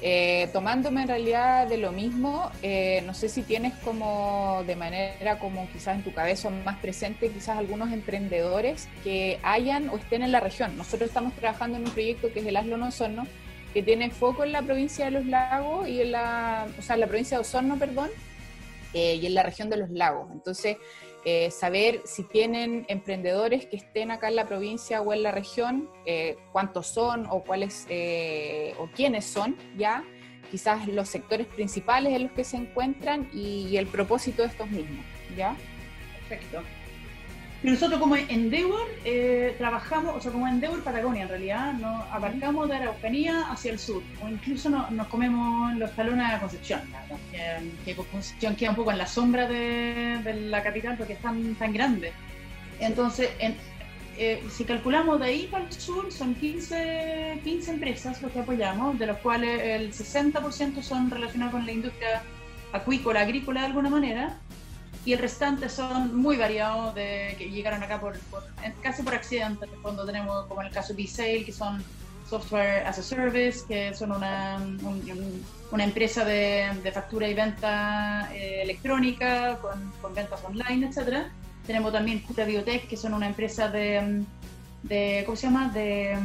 Eh, 0.01 0.49
tomándome 0.51 1.03
en 1.03 1.07
realidad 1.07 1.67
de 1.67 1.77
lo 1.77 1.91
mismo, 1.91 2.51
eh, 2.61 3.01
no 3.05 3.13
sé 3.13 3.29
si 3.29 3.43
tienes 3.43 3.73
como 3.75 4.61
de 4.67 4.75
manera 4.75 5.39
como 5.39 5.69
quizás 5.71 5.95
en 5.95 6.03
tu 6.03 6.13
cabeza 6.13 6.49
más 6.49 6.77
presente 6.79 7.29
quizás 7.29 7.57
algunos 7.57 7.91
emprendedores 7.93 8.89
que 9.03 9.39
hayan 9.41 9.89
o 9.89 9.95
estén 9.95 10.21
en 10.21 10.33
la 10.33 10.41
región. 10.41 10.75
Nosotros 10.77 11.07
estamos 11.07 11.33
trabajando 11.33 11.77
en 11.77 11.85
un 11.85 11.91
proyecto 11.91 12.31
que 12.33 12.41
es 12.41 12.45
el 12.45 12.57
Aslo 12.57 12.83
Osorno, 12.85 13.25
que 13.73 13.83
tiene 13.83 14.11
foco 14.11 14.43
en 14.43 14.51
la 14.51 14.61
provincia 14.61 15.05
de 15.05 15.11
los 15.11 15.25
lagos 15.25 15.87
y 15.87 16.01
en 16.01 16.11
la, 16.11 16.67
o 16.77 16.81
sea, 16.81 16.95
en 16.95 16.99
la 16.99 17.07
provincia 17.07 17.37
de 17.37 17.41
Osorno, 17.41 17.77
perdón, 17.77 18.09
eh, 18.93 19.15
y 19.15 19.25
en 19.25 19.33
la 19.33 19.43
región 19.43 19.69
de 19.69 19.77
los 19.77 19.89
lagos. 19.89 20.29
Entonces, 20.31 20.77
eh, 21.25 21.49
saber 21.49 22.01
si 22.05 22.23
tienen 22.23 22.85
emprendedores 22.87 23.65
que 23.65 23.77
estén 23.77 24.11
acá 24.11 24.27
en 24.27 24.35
la 24.35 24.45
provincia 24.45 25.01
o 25.01 25.11
en 25.11 25.23
la 25.23 25.31
región, 25.31 25.89
eh, 26.05 26.37
cuántos 26.51 26.85
son 26.85 27.25
o 27.31 27.43
cuáles 27.43 27.87
eh, 27.89 28.75
o 28.77 28.87
quiénes 28.95 29.25
son, 29.25 29.57
ya, 29.75 30.03
quizás 30.51 30.87
los 30.87 31.09
sectores 31.09 31.47
principales 31.47 32.13
en 32.13 32.23
los 32.23 32.31
que 32.33 32.43
se 32.43 32.57
encuentran 32.57 33.27
y, 33.33 33.67
y 33.67 33.77
el 33.77 33.87
propósito 33.87 34.43
de 34.43 34.49
estos 34.49 34.69
mismos, 34.69 35.03
ya. 35.35 35.55
Perfecto. 36.29 36.61
Nosotros 37.65 37.99
como 37.99 38.15
Endeavor 38.15 38.87
eh, 39.03 39.55
trabajamos, 39.57 40.15
o 40.15 40.21
sea, 40.21 40.31
como 40.31 40.47
Endeavor 40.47 40.83
Patagonia 40.83 41.23
en 41.23 41.29
realidad, 41.29 41.73
nos 41.73 42.05
abarcamos 42.11 42.69
de 42.69 42.75
Araucanía 42.75 43.49
hacia 43.49 43.71
el 43.71 43.79
sur, 43.79 44.03
o 44.23 44.29
incluso 44.29 44.69
no, 44.69 44.89
nos 44.91 45.07
comemos 45.07 45.75
los 45.75 45.91
talones 45.95 46.29
a 46.29 46.39
Concepción, 46.39 46.81
¿no? 47.09 47.17
que, 47.31 47.71
que, 47.83 47.95
Concepción 47.95 48.55
queda 48.55 48.69
un 48.69 48.75
poco 48.75 48.91
en 48.91 48.99
la 48.99 49.07
sombra 49.07 49.47
de, 49.47 50.21
de 50.23 50.33
la 50.41 50.61
capital 50.61 50.95
porque 50.95 51.13
es 51.13 51.19
tan, 51.19 51.55
tan 51.55 51.73
grande. 51.73 52.13
Entonces, 52.79 53.31
en, 53.39 53.55
eh, 54.17 54.43
si 54.49 54.63
calculamos 54.63 55.19
de 55.19 55.25
ahí 55.25 55.47
para 55.47 55.65
el 55.65 55.73
sur, 55.73 56.11
son 56.11 56.35
15, 56.35 57.41
15 57.43 57.71
empresas 57.71 58.21
los 58.21 58.31
que 58.31 58.39
apoyamos, 58.41 58.99
de 58.99 59.07
los 59.07 59.17
cuales 59.17 59.61
el 59.61 59.91
60% 59.91 60.83
son 60.83 61.09
relacionados 61.09 61.53
con 61.53 61.65
la 61.65 61.71
industria 61.71 62.21
acuícola, 62.71 63.21
agrícola 63.21 63.61
de 63.61 63.65
alguna 63.65 63.89
manera, 63.89 64.37
y 65.05 65.13
el 65.13 65.19
restante 65.19 65.69
son 65.69 66.17
muy 66.17 66.35
variados, 66.35 66.95
de, 66.95 67.35
que 67.37 67.49
llegaron 67.51 67.81
acá 67.83 68.01
por, 68.01 68.17
por 68.31 68.43
casi 68.81 69.03
por 69.03 69.13
accidente. 69.13 69.67
Cuando 69.83 70.03
tenemos, 70.03 70.47
como 70.47 70.63
el 70.63 70.71
caso 70.71 70.93
de 70.93 71.03
B-Sale, 71.03 71.45
que 71.45 71.53
son 71.53 71.83
Software 72.27 72.85
as 72.87 72.97
a 72.97 73.03
Service, 73.03 73.63
que 73.67 73.93
son 73.93 74.11
una, 74.11 74.57
un, 74.57 75.45
una 75.71 75.83
empresa 75.83 76.25
de, 76.25 76.71
de, 76.83 76.91
factura 76.91 77.27
y 77.27 77.35
venta 77.35 78.31
eh, 78.33 78.63
electrónica 78.63 79.59
con, 79.61 79.93
con, 80.01 80.15
ventas 80.15 80.43
online, 80.43 80.87
etc. 80.87 81.27
Tenemos 81.67 81.93
también 81.93 82.19
Cura 82.21 82.45
Biotech, 82.45 82.87
que 82.87 82.97
son 82.97 83.13
una 83.13 83.27
empresa 83.27 83.67
de, 83.67 84.23
de 84.81 85.21
¿cómo 85.27 85.35
se 85.35 85.45
llama?, 85.45 85.69
de, 85.69 86.17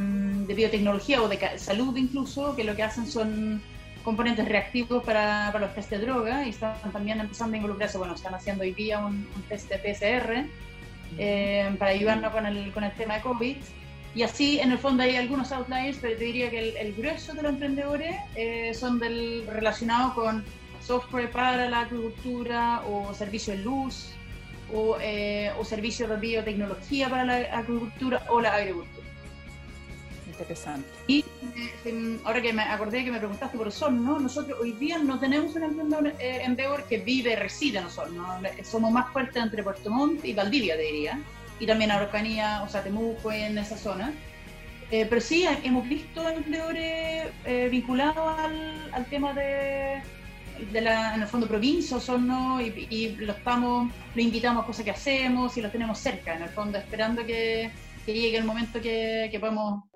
de 0.46 0.54
biotecnología 0.54 1.20
o 1.20 1.28
de 1.28 1.58
salud 1.58 1.94
incluso, 1.99 2.56
que 2.56 2.64
lo 2.64 2.75
que 2.75 2.82
hacen 2.82 3.06
son 3.06 3.62
componentes 4.02 4.47
reactivos 4.47 5.02
para, 5.04 5.50
para, 5.52 5.66
los 5.66 5.75
test 5.75 5.90
de 5.90 5.99
droga 5.99 6.47
y 6.47 6.50
están 6.50 6.75
también 6.92 7.21
empezando 7.21 7.54
a 7.54 7.57
involucrarse, 7.59 7.99
bueno, 7.99 8.14
están 8.14 8.35
haciendo 8.35 8.62
hoy 8.62 8.73
día 8.73 8.99
un, 8.99 9.28
un 9.35 9.42
test 9.49 9.69
de 9.69 9.78
PCR 9.78 10.47
eh, 11.19 11.75
para 11.78 11.90
ayudarnos 11.90 12.33
con 12.33 12.47
el, 12.47 12.73
con 12.73 12.85
el 12.85 12.92
tema 12.92 13.14
de 13.14 13.21
COVID. 13.21 13.57
Y 14.14 14.23
así, 14.23 14.59
en 14.59 14.73
el 14.73 14.78
fondo, 14.78 15.04
hay 15.04 15.16
algunos 15.16 15.52
outliers, 15.52 15.99
pero 16.00 16.16
te 16.16 16.25
diría 16.25 16.50
que 16.50 16.59
el, 16.59 16.76
el 16.76 16.95
grueso 16.95 17.33
de 17.33 17.42
los 17.42 17.52
emprendedores 17.52 18.16
eh, 18.35 18.75
son 18.75 18.99
del, 18.99 19.45
relacionados 19.47 20.14
con 20.14 20.45
software 20.80 21.30
para 21.30 21.69
la 21.69 21.80
agricultura 21.80 22.83
o 22.88 23.14
servicio 23.14 23.54
de 23.54 23.61
luz 23.62 24.12
o, 24.73 24.97
eh, 25.00 25.52
o 25.59 25.64
servicios 25.64 26.09
de 26.09 26.16
biotecnología 26.16 27.09
para 27.09 27.25
la 27.25 27.37
agricultura 27.57 28.25
o 28.28 28.40
la 28.40 28.54
agricultura. 28.54 29.00
Interesante. 30.40 30.88
Y 31.06 31.25
eh, 31.85 32.18
ahora 32.25 32.40
que 32.40 32.52
me 32.52 32.62
acordé 32.62 33.04
que 33.04 33.11
me 33.11 33.18
preguntaste 33.18 33.59
por 33.59 33.68
Osorno, 33.68 34.18
nosotros 34.18 34.59
hoy 34.59 34.73
día 34.73 34.97
no 34.97 35.20
tenemos 35.20 35.54
un 35.54 35.64
emprendedor 35.64 36.14
eh, 36.18 36.85
que 36.88 36.99
vive, 36.99 37.37
reside 37.37 37.78
en 37.78 37.85
Osorno. 37.85 38.40
Somos 38.62 38.90
más 38.90 39.12
fuertes 39.12 39.42
entre 39.42 39.62
Puerto 39.62 39.90
Montt 39.90 40.25
y 40.25 40.32
Valdivia, 40.32 40.78
diría. 40.78 41.20
Y 41.59 41.66
también 41.66 41.90
Araucanía, 41.90 42.62
o 42.62 42.68
sea, 42.70 42.82
Temuco, 42.82 43.30
en 43.30 43.59
esa 43.59 43.76
zona. 43.76 44.14
Eh, 44.90 45.06
pero 45.09 45.20
sí, 45.20 45.47
hemos 45.62 45.87
visto 45.87 46.26
emprendedores 46.26 47.30
vinculados 47.70 48.38
al, 48.40 48.90
al, 48.94 49.04
tema 49.06 49.35
de, 49.35 50.02
de 50.73 50.80
la, 50.80 51.14
en 51.16 51.20
el 51.20 51.28
fondo, 51.28 51.47
provincia, 51.47 51.99
Osorno, 51.99 52.62
y, 52.62 52.87
y 52.88 53.16
lo, 53.16 53.32
estamos, 53.32 53.92
lo 54.14 54.23
invitamos 54.23 54.64
a 54.64 54.66
cosas 54.66 54.87
que 54.87 54.90
hacemos 54.90 55.56
y 55.59 55.61
lo 55.61 55.70
tenemos 55.70 55.99
cerca, 55.99 56.35
en 56.35 56.42
el 56.42 56.49
fondo, 56.49 56.78
esperando 56.78 57.25
que, 57.26 57.70
que 58.06 58.14
llegue 58.14 58.38
el 58.38 58.44
momento 58.44 58.80
que, 58.80 59.28
que 59.30 59.38
podemos 59.38 59.89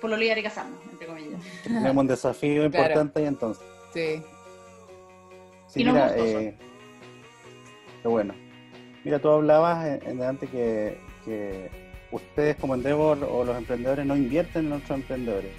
pololear 0.00 0.38
y 0.38 0.42
casarnos, 0.42 0.78
entre 0.90 1.06
comillas. 1.06 1.40
Tenemos 1.62 1.96
un 1.96 2.06
desafío 2.06 2.64
importante 2.64 3.12
claro. 3.12 3.12
ahí 3.14 3.26
entonces. 3.26 3.64
Sí. 3.92 4.22
Sí, 5.68 5.82
y 5.82 5.84
mira, 5.84 6.14
eh, 6.16 6.54
qué 8.02 8.08
bueno. 8.08 8.34
Mira, 9.04 9.18
tú 9.18 9.28
hablabas 9.28 9.86
en, 9.86 10.08
en 10.08 10.18
delante 10.18 10.46
que, 10.46 10.98
que, 11.24 11.70
ustedes 12.10 12.56
como 12.56 12.74
Endeavor 12.74 13.18
o 13.24 13.44
los 13.44 13.56
emprendedores 13.56 14.06
no 14.06 14.16
invierten 14.16 14.66
en 14.66 14.72
otros 14.72 14.90
emprendedores. 14.90 15.50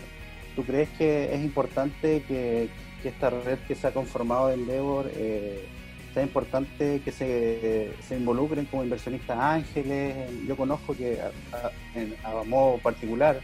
¿Tú 0.55 0.63
crees 0.63 0.89
que 0.97 1.33
es 1.33 1.43
importante 1.43 2.23
que, 2.27 2.69
que 3.01 3.09
esta 3.09 3.29
red 3.29 3.59
que 3.67 3.75
se 3.75 3.87
ha 3.87 3.91
conformado 3.91 4.47
de 4.47 4.55
Endeavor 4.55 5.11
eh, 5.15 5.65
sea 6.13 6.23
importante 6.23 7.01
que 7.03 7.11
se, 7.11 7.93
se, 8.07 8.15
involucren 8.17 8.65
como 8.65 8.83
inversionistas 8.83 9.37
ángeles? 9.37 10.15
Yo 10.47 10.57
conozco 10.57 10.95
que 10.95 11.19
a, 11.21 11.27
a, 11.55 11.71
en, 11.95 12.15
a 12.23 12.43
modo 12.43 12.79
particular 12.79 13.39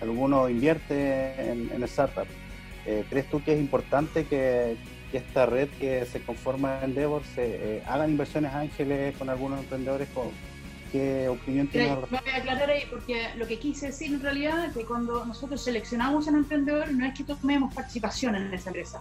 alguno 0.00 0.48
invierte 0.48 1.50
en, 1.50 1.70
en 1.72 1.82
startup. 1.84 2.26
Eh, 2.86 3.04
¿Crees 3.10 3.28
tú 3.28 3.42
que 3.42 3.52
es 3.52 3.60
importante 3.60 4.24
que, 4.24 4.76
que, 5.10 5.18
esta 5.18 5.46
red 5.46 5.68
que 5.78 6.06
se 6.06 6.22
conforma 6.22 6.78
en 6.78 6.90
Endeavor 6.90 7.22
se 7.34 7.76
eh, 7.76 7.82
hagan 7.86 8.10
inversiones 8.10 8.54
ángeles 8.54 9.16
con 9.16 9.28
algunos 9.28 9.60
emprendedores? 9.60 10.08
Con, 10.14 10.28
¿Qué 10.90 11.28
opinión 11.28 11.66
tienes? 11.66 11.98
Me 12.10 12.18
voy 12.18 12.30
a 12.32 12.36
aclarar 12.36 12.70
ahí 12.70 12.84
porque 12.88 13.28
lo 13.36 13.46
que 13.46 13.58
quise 13.58 13.88
decir 13.88 14.14
en 14.14 14.22
realidad 14.22 14.66
es 14.66 14.74
que 14.74 14.86
cuando 14.86 15.24
nosotros 15.26 15.62
seleccionamos 15.62 16.26
a 16.26 16.30
un 16.30 16.38
emprendedor 16.38 16.90
no 16.90 17.04
es 17.04 17.14
que 17.14 17.24
tomemos 17.24 17.74
participación 17.74 18.34
en 18.36 18.54
esa 18.54 18.70
empresa. 18.70 18.98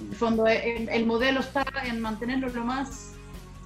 En 0.00 0.08
el 0.08 0.16
fondo, 0.16 0.46
el, 0.46 0.88
el 0.88 1.06
modelo 1.06 1.40
está 1.40 1.64
en 1.84 2.00
mantenerlo 2.00 2.48
lo 2.48 2.64
más 2.64 3.16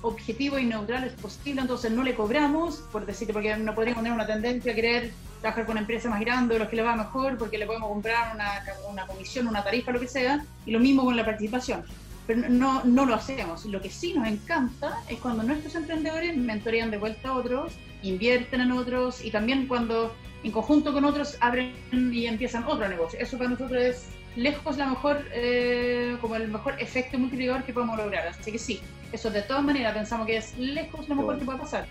objetivo 0.03 0.59
y 0.59 0.65
neutral 0.65 1.05
es 1.05 1.13
posible, 1.13 1.61
entonces 1.61 1.93
no 1.93 2.03
le 2.03 2.15
cobramos, 2.15 2.77
por 2.91 3.07
decirte, 3.07 3.33
porque 3.33 3.57
no 3.57 3.75
podríamos 3.75 4.03
tener 4.03 4.15
una 4.15 4.27
tendencia 4.27 4.73
a 4.73 4.75
querer 4.75 5.13
trabajar 5.41 5.67
con 5.67 5.79
empresas 5.79 6.11
más 6.11 6.21
grandes, 6.21 6.59
los 6.59 6.69
que 6.69 6.77
le 6.77 6.83
va 6.83 6.97
mejor, 6.97 7.39
porque 7.39 7.59
le 7.59 7.67
podemos 7.67 7.89
comprar 7.89 8.35
una, 8.35 8.63
una 8.91 9.07
comisión, 9.07 9.49
una 9.49 9.65
tarifa, 9.65 9.93
lo 9.93 10.01
que 10.01 10.09
sea, 10.09 10.45
y 10.67 10.71
lo 10.71 10.81
mismo 10.81 11.05
con 11.05 11.17
la 11.17 11.25
participación. 11.25 11.83
Pero 12.27 12.49
no, 12.49 12.85
no 12.85 13.07
lo 13.07 13.15
hacemos. 13.15 13.65
Lo 13.65 13.81
que 13.81 13.91
sí 13.91 14.15
nos 14.15 14.29
encanta 14.29 14.99
es 15.09 15.19
cuando 15.19 15.43
nuestros 15.43 15.75
emprendedores 15.75 16.37
mentorean 16.37 16.91
de 16.91 16.99
vuelta 16.99 17.31
a 17.31 17.33
otros, 17.35 17.73
invierten 18.03 18.61
en 18.61 18.73
otros, 18.73 19.25
y 19.25 19.31
también 19.31 19.67
cuando 19.67 20.15
en 20.43 20.53
conjunto 20.53 20.93
con 20.93 21.05
otros 21.05 21.37
abren 21.41 21.75
y 21.93 22.27
empiezan 22.27 22.65
otro 22.65 22.89
negocio. 22.89 23.19
Eso 23.19 23.37
para 23.39 23.51
nosotros 23.51 23.83
es 23.83 24.07
lejos 24.37 24.77
la 24.79 24.87
mejor, 24.87 25.25
eh, 25.33 26.17
como 26.21 26.37
el 26.37 26.49
mejor 26.49 26.81
efecto 26.81 27.19
multiplicador 27.19 27.65
que 27.65 27.73
podemos 27.73 27.97
lograr. 27.97 28.29
Así 28.29 28.53
que 28.53 28.59
sí, 28.59 28.81
eso 29.13 29.31
de 29.31 29.43
todas 29.43 29.63
maneras 29.63 29.95
pensamos 29.95 30.27
que 30.27 30.37
es 30.37 30.57
lejos 30.57 31.09
lo 31.09 31.17
mejor 31.17 31.39
que 31.39 31.45
puede 31.45 31.59
pasar. 31.59 31.87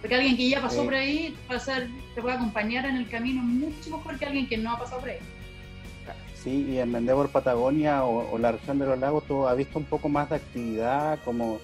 Porque 0.00 0.14
alguien 0.14 0.36
que 0.36 0.48
ya 0.48 0.60
pasó 0.60 0.80
sí. 0.80 0.84
por 0.84 0.94
ahí 0.94 1.36
va 1.50 1.56
a 1.56 1.60
ser, 1.60 1.88
te 2.14 2.22
puede 2.22 2.36
acompañar 2.36 2.86
en 2.86 2.96
el 2.96 3.08
camino 3.08 3.42
mucho 3.42 3.96
mejor 3.96 4.18
que 4.18 4.26
alguien 4.26 4.48
que 4.48 4.56
no 4.56 4.72
ha 4.72 4.78
pasado 4.78 5.00
por 5.00 5.10
ahí. 5.10 5.18
Sí, 6.42 6.66
y 6.70 6.78
en 6.78 6.94
Endeavor 6.94 7.28
Patagonia 7.28 8.04
o, 8.04 8.32
o, 8.32 8.38
la 8.38 8.52
región 8.52 8.78
de 8.78 8.86
los 8.86 8.98
lagos, 8.98 9.24
tú 9.24 9.46
has 9.46 9.56
visto 9.56 9.78
un 9.78 9.84
poco 9.84 10.08
más 10.08 10.30
de 10.30 10.36
actividad, 10.36 11.18
como, 11.22 11.60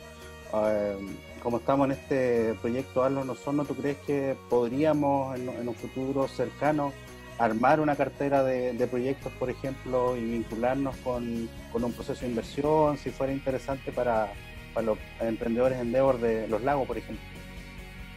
eh, 0.52 0.96
como 1.42 1.56
estamos 1.58 1.86
en 1.86 1.92
este 1.92 2.54
proyecto 2.60 3.02
Arlo 3.02 3.24
No 3.24 3.34
¿tú 3.64 3.74
crees 3.74 3.96
que 4.06 4.36
podríamos 4.50 5.38
en, 5.38 5.48
en 5.48 5.68
un 5.68 5.74
futuro 5.74 6.28
cercano 6.28 6.92
armar 7.38 7.80
una 7.80 7.96
cartera 7.96 8.42
de, 8.42 8.72
de, 8.74 8.86
proyectos, 8.86 9.32
por 9.38 9.50
ejemplo, 9.50 10.16
y 10.16 10.24
vincularnos 10.24 10.96
con, 10.98 11.48
con, 11.72 11.84
un 11.84 11.92
proceso 11.92 12.22
de 12.22 12.28
inversión, 12.28 12.96
si 12.98 13.10
fuera 13.10 13.32
interesante 13.32 13.92
para, 13.92 14.32
para 14.72 14.86
los 14.86 14.98
emprendedores 15.20 15.78
Endeavor 15.78 16.18
de 16.18 16.48
los 16.48 16.62
lagos, 16.62 16.86
por 16.86 16.98
ejemplo. 16.98 17.24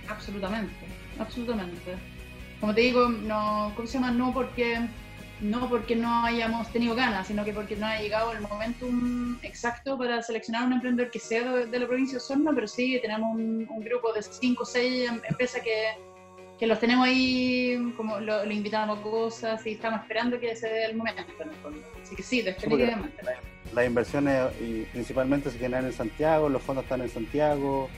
Absolutamente, 0.09 0.85
absolutamente. 1.19 1.95
Como 2.59 2.73
te 2.73 2.81
digo, 2.81 3.07
no, 3.07 3.71
¿cómo 3.75 3.87
se 3.87 3.93
llama? 3.93 4.11
No 4.11 4.33
porque 4.33 4.79
no 5.41 5.69
porque 5.69 5.95
no 5.95 6.25
hayamos 6.25 6.71
tenido 6.71 6.95
ganas, 6.95 7.27
sino 7.27 7.45
que 7.45 7.53
porque 7.53 7.75
no 7.75 7.85
ha 7.85 7.99
llegado 7.99 8.33
el 8.33 8.41
momentum 8.41 9.37
exacto 9.41 9.97
para 9.97 10.21
seleccionar 10.21 10.65
un 10.67 10.73
emprendedor 10.73 11.11
que 11.11 11.19
sea 11.19 11.49
de, 11.51 11.65
de 11.65 11.79
la 11.79 11.87
provincia 11.87 12.13
de 12.13 12.17
Osorno, 12.17 12.51
pero 12.53 12.67
sí 12.67 12.99
tenemos 13.01 13.35
un, 13.35 13.65
un 13.69 13.79
grupo 13.81 14.11
de 14.13 14.21
5 14.21 14.61
o 14.61 14.65
6 14.65 15.09
empresas 15.29 15.61
que, 15.61 15.91
que, 16.59 16.67
los 16.67 16.79
tenemos 16.79 17.07
ahí, 17.07 17.93
como 17.95 18.19
lo, 18.19 18.45
lo, 18.45 18.51
invitamos 18.51 18.99
a 18.99 19.01
cosas 19.01 19.65
y 19.65 19.71
estamos 19.71 20.01
esperando 20.01 20.39
que 20.39 20.55
se 20.55 20.67
dé 20.67 20.85
el 20.85 20.97
momento 20.97 21.23
fondo. 21.63 21.79
Así 22.01 22.15
que 22.15 22.23
sí, 22.23 22.41
definitivamente. 22.41 23.21
Sí, 23.21 23.73
las 23.73 23.85
inversiones 23.85 24.51
y 24.59 24.81
principalmente 24.91 25.51
se 25.51 25.57
generan 25.57 25.85
en 25.85 25.93
Santiago, 25.93 26.49
los 26.49 26.61
fondos 26.61 26.83
están 26.83 27.01
en 27.01 27.09
Santiago, 27.09 27.89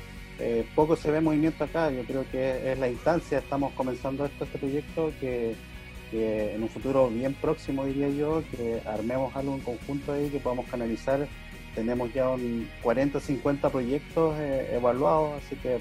eh, 0.43 0.65
poco 0.73 0.95
se 0.95 1.11
ve 1.11 1.21
movimiento 1.21 1.63
acá, 1.63 1.91
yo 1.91 2.03
creo 2.03 2.25
que 2.31 2.71
es 2.71 2.79
la 2.79 2.89
instancia, 2.89 3.37
estamos 3.37 3.73
comenzando 3.73 4.25
esto, 4.25 4.45
este 4.45 4.57
proyecto, 4.57 5.11
que, 5.19 5.55
en 6.11 6.63
un 6.63 6.67
futuro 6.67 7.09
bien 7.09 7.35
próximo, 7.35 7.85
diría 7.85 8.09
yo, 8.09 8.43
que 8.49 8.81
armemos 8.87 9.35
algo 9.35 9.53
en 9.53 9.61
conjunto 9.61 10.13
ahí, 10.13 10.29
que 10.29 10.39
podamos 10.39 10.65
canalizar. 10.65 11.27
Tenemos 11.75 12.11
ya 12.11 12.27
un 12.29 12.67
40, 12.81 13.19
50 13.19 13.69
proyectos 13.69 14.35
eh, 14.39 14.71
evaluados, 14.73 15.41
así 15.41 15.55
que 15.57 15.79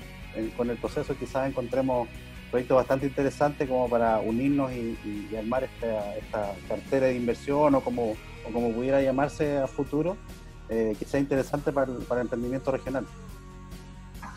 con 0.56 0.68
el 0.70 0.76
proceso 0.76 1.16
quizás 1.16 1.48
encontremos 1.48 2.06
proyectos 2.50 2.76
bastante 2.76 3.06
interesantes 3.06 3.66
como 3.66 3.88
para 3.88 4.20
unirnos 4.20 4.70
y, 4.72 5.34
armar 5.36 5.64
esta, 5.64 6.54
cartera 6.68 7.06
de 7.06 7.16
inversión 7.16 7.74
o 7.74 7.80
como, 7.80 8.14
como 8.44 8.72
pudiera 8.72 9.00
llamarse 9.00 9.56
a 9.56 9.66
futuro, 9.66 10.18
eh, 10.68 10.94
que 10.98 11.06
sea 11.06 11.18
interesante 11.18 11.72
para 11.72 11.92
para 12.06 12.20
el 12.20 12.26
emprendimiento 12.26 12.70
regional 12.70 13.06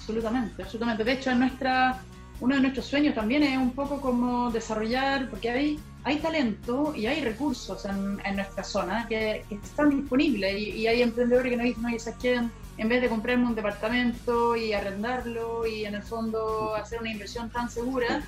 absolutamente, 0.04 0.64
absolutamente. 0.64 1.04
De 1.04 1.14
hecho, 1.14 1.32
en 1.32 1.40
nuestra, 1.40 2.02
uno 2.42 2.56
de 2.56 2.62
nuestros 2.62 2.86
sueños 2.86 3.16
también 3.16 3.44
es 3.44 3.58
un 3.58 3.72
poco 3.72 4.02
como 4.02 4.52
desarrollar, 4.52 5.30
porque 5.30 5.50
hay, 5.50 5.80
hay 6.04 6.18
talento 6.18 6.94
y 6.96 7.06
hay 7.06 7.22
recursos 7.22 7.86
en, 7.86 8.18
nuestra 8.36 8.64
zona 8.64 9.08
que, 9.08 9.46
están 9.50 9.90
disponibles 9.90 10.60
y, 10.60 10.88
hay 10.88 11.02
emprendedores 11.02 11.52
que 11.52 11.58
nos 11.58 11.66
dicen, 11.66 11.86
oye, 11.86 12.00
¿sabes 12.00 12.20
qué? 12.22 12.42
En 12.78 12.90
vez 12.90 13.02
de 13.02 13.08
comprarme 13.08 13.46
un 13.46 13.56
departamento 13.56 14.56
y 14.56 14.74
arrendarlo 14.74 15.66
y 15.66 15.86
en 15.86 15.96
el 15.96 16.04
fondo 16.04 16.76
hacer 16.76 17.00
una 17.00 17.12
inversión 17.12 17.50
tan 17.50 17.70
segura, 17.70 18.24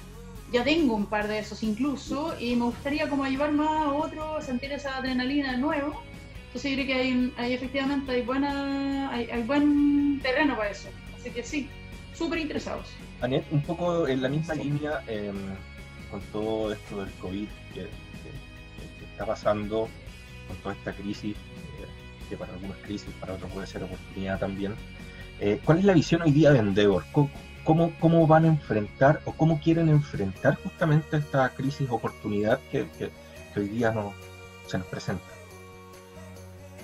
ya 0.53 0.63
tengo 0.63 0.95
un 0.95 1.07
par 1.07 1.27
de 1.27 1.39
esos 1.39 1.63
incluso 1.63 2.35
y 2.39 2.55
me 2.55 2.65
gustaría 2.65 3.09
como 3.09 3.25
llevar 3.25 3.51
más 3.51 3.87
a 3.87 3.91
otro, 3.91 4.39
sentir 4.41 4.71
esa 4.71 4.97
adrenalina 4.97 5.53
de 5.53 5.57
nuevo. 5.57 6.01
Entonces 6.47 6.71
yo 6.71 6.75
creo 6.75 6.87
que 6.87 6.93
hay, 6.93 7.33
hay 7.37 7.53
efectivamente 7.53 8.11
hay, 8.11 8.21
buena, 8.21 9.09
hay 9.11 9.43
buen 9.43 10.21
terreno 10.21 10.55
para 10.55 10.69
eso. 10.69 10.89
Así 11.25 11.33
que 11.33 11.41
sí, 11.43 11.67
súper 12.13 12.37
interesados. 12.37 12.85
Anet, 13.19 13.43
un 13.49 13.59
poco 13.63 14.07
en 14.07 14.21
la 14.21 14.29
misma 14.29 14.53
sí. 14.53 14.65
línea, 14.65 15.01
eh, 15.07 15.33
con 16.11 16.21
todo 16.31 16.71
esto 16.71 17.03
del 17.03 17.11
COVID 17.13 17.47
que, 17.73 17.79
que, 17.79 17.87
que, 18.99 19.05
está 19.11 19.25
pasando, 19.25 19.89
con 20.47 20.57
toda 20.57 20.75
esta 20.75 20.93
crisis, 20.93 21.35
eh, 21.35 21.87
que 22.29 22.37
para 22.37 22.53
algunos 22.53 22.77
crisis, 22.77 23.09
para 23.19 23.33
otros 23.33 23.51
puede 23.51 23.65
ser 23.65 23.81
oportunidad 23.81 24.37
también. 24.39 24.75
Eh, 25.39 25.59
¿Cuál 25.65 25.79
es 25.79 25.85
la 25.85 25.93
visión 25.93 26.21
hoy 26.21 26.31
día 26.31 26.51
de 26.51 26.59
Endeavor? 26.59 27.03
¿Cómo, 27.11 27.91
¿Cómo, 27.99 28.27
van 28.27 28.45
a 28.45 28.49
enfrentar 28.49 29.21
o 29.25 29.31
cómo 29.31 29.59
quieren 29.59 29.89
enfrentar 29.89 30.59
justamente 30.61 31.17
esta 31.17 31.49
crisis 31.49 31.89
oportunidad 31.89 32.59
que, 32.71 32.85
que 32.99 33.59
hoy 33.59 33.69
día 33.69 33.89
no, 33.89 34.13
se 34.67 34.77
nos 34.77 34.85
presenta? 34.85 35.34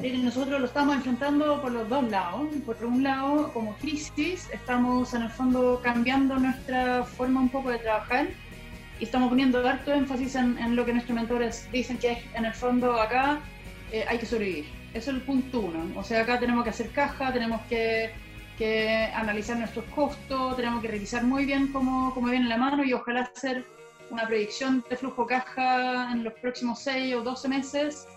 Nosotros 0.09 0.59
lo 0.59 0.65
estamos 0.65 0.95
enfrentando 0.95 1.61
por 1.61 1.71
los 1.71 1.87
dos 1.87 2.09
lados. 2.09 2.47
Por 2.65 2.83
un 2.83 3.03
lado, 3.03 3.51
como 3.53 3.75
crisis, 3.75 4.49
estamos 4.51 5.13
en 5.13 5.23
el 5.23 5.29
fondo 5.29 5.79
cambiando 5.83 6.37
nuestra 6.37 7.03
forma 7.03 7.41
un 7.41 7.49
poco 7.49 7.69
de 7.69 7.77
trabajar 7.79 8.27
y 8.99 9.03
estamos 9.03 9.29
poniendo 9.29 9.65
harto 9.67 9.93
énfasis 9.93 10.35
en, 10.35 10.57
en 10.57 10.75
lo 10.75 10.85
que 10.85 10.93
nuestros 10.93 11.15
mentores 11.15 11.67
dicen 11.71 11.97
que 11.97 12.13
es, 12.13 12.19
en 12.33 12.45
el 12.45 12.53
fondo 12.53 12.99
acá 12.99 13.39
eh, 13.91 14.05
hay 14.07 14.17
que 14.17 14.25
sobrevivir. 14.25 14.65
Eso 14.93 15.11
es 15.11 15.17
el 15.17 15.21
punto 15.21 15.59
uno. 15.59 15.79
O 15.95 16.03
sea, 16.03 16.21
acá 16.21 16.39
tenemos 16.39 16.63
que 16.63 16.71
hacer 16.71 16.89
caja, 16.89 17.31
tenemos 17.31 17.61
que, 17.69 18.11
que 18.57 19.09
analizar 19.13 19.57
nuestros 19.57 19.85
costos, 19.85 20.55
tenemos 20.55 20.81
que 20.81 20.87
revisar 20.87 21.23
muy 21.23 21.45
bien 21.45 21.67
cómo, 21.71 22.11
cómo 22.13 22.27
viene 22.27 22.47
la 22.47 22.57
mano 22.57 22.83
y 22.83 22.93
ojalá 22.93 23.29
hacer 23.35 23.65
una 24.09 24.25
proyección 24.27 24.83
de 24.89 24.97
flujo 24.97 25.25
caja 25.25 26.11
en 26.11 26.23
los 26.23 26.33
próximos 26.33 26.79
6 26.79 27.15
o 27.15 27.21
12 27.21 27.47
meses 27.47 28.07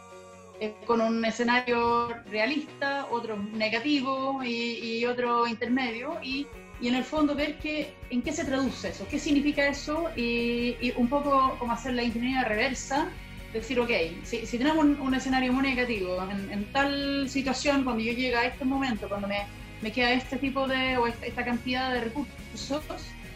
eh, 0.61 0.75
con 0.87 1.01
un 1.01 1.25
escenario 1.25 2.09
realista, 2.31 3.07
otro 3.11 3.37
negativo 3.37 4.43
y, 4.43 5.01
y, 5.01 5.07
otro 5.07 5.47
intermedio, 5.47 6.19
y 6.23 6.47
y 6.81 6.89
en 6.89 6.97
el 6.97 7.05
fondo 7.05 7.35
ver 7.35 7.59
que, 7.59 7.95
en 8.11 8.23
qué 8.23 8.33
se 8.33 8.45
traduce 8.45 8.89
eso, 8.89 9.07
qué 9.09 9.19
significa 9.19 9.67
eso 9.67 10.11
y, 10.17 10.93
un 10.97 11.09
poco 11.09 11.57
como 11.59 11.73
hacer 11.73 11.95
la 11.95 12.03
ingeniería 12.03 12.45
reversa, 12.45 13.09
decir, 13.53 13.79
ok, 13.79 13.91
si, 14.25 14.59
tenemos 14.59 14.85
un, 14.85 15.15
escenario 15.15 15.53
muy 15.53 15.63
negativo, 15.63 16.19
en, 16.51 16.65
tal 16.73 17.29
situación, 17.29 17.85
cuando 17.85 18.03
yo 18.03 18.13
llego 18.13 18.39
a 18.39 18.45
este 18.45 18.65
momento, 18.65 19.09
cuando 19.09 19.29
me, 19.29 19.47
me 19.81 19.93
queda 19.93 20.13
este 20.13 20.37
tipo 20.37 20.67
de, 20.67 20.99
o 20.99 21.07
esta, 21.07 21.45
cantidad 21.45 21.93
de 21.93 22.01
recursos, 22.03 22.83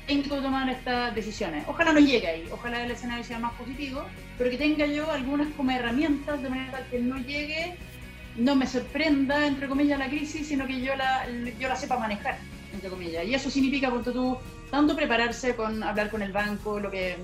tengo 0.09 0.37
que 0.37 0.43
tomar 0.43 0.69
estas 0.71 1.15
decisiones. 1.15 1.65
Ojalá 1.69 1.93
no 1.93 2.01
llegue 2.01 2.27
ahí, 2.27 2.49
ojalá 2.51 2.83
el 2.83 2.91
escenario 2.91 3.23
sea 3.23 3.39
más 3.39 3.53
positivo, 3.55 4.03
pero 4.39 4.51
que 4.51 4.57
tenga 4.57 4.87
yo 4.87 5.11
algunas 5.11 5.49
como 5.55 5.71
herramientas 5.71 6.43
de 6.43 6.49
manera 6.49 6.87
que 6.91 6.99
no 6.99 7.19
llegue, 7.19 7.77
no 8.37 8.57
me 8.57 8.67
sorprenda, 8.67 9.47
entre 9.47 9.69
comillas, 9.69 9.99
la 9.99 10.09
crisis, 10.09 10.49
sino 10.49 10.67
que 10.67 10.81
yo 10.81 10.97
la, 10.97 11.27
yo 11.61 11.69
la 11.69 11.77
sepa 11.77 11.99
manejar 11.99 12.39
entre 12.73 12.89
comillas. 12.89 13.25
Y 13.27 13.35
eso 13.35 13.51
significa, 13.51 13.91
por 13.91 14.03
tú, 14.03 14.39
tanto 14.71 14.97
prepararse 14.97 15.55
con 15.55 15.83
hablar 15.83 16.11
con 16.11 16.23
el 16.23 16.33
banco, 16.33 16.81
lo 16.81 16.91
que 16.91 17.17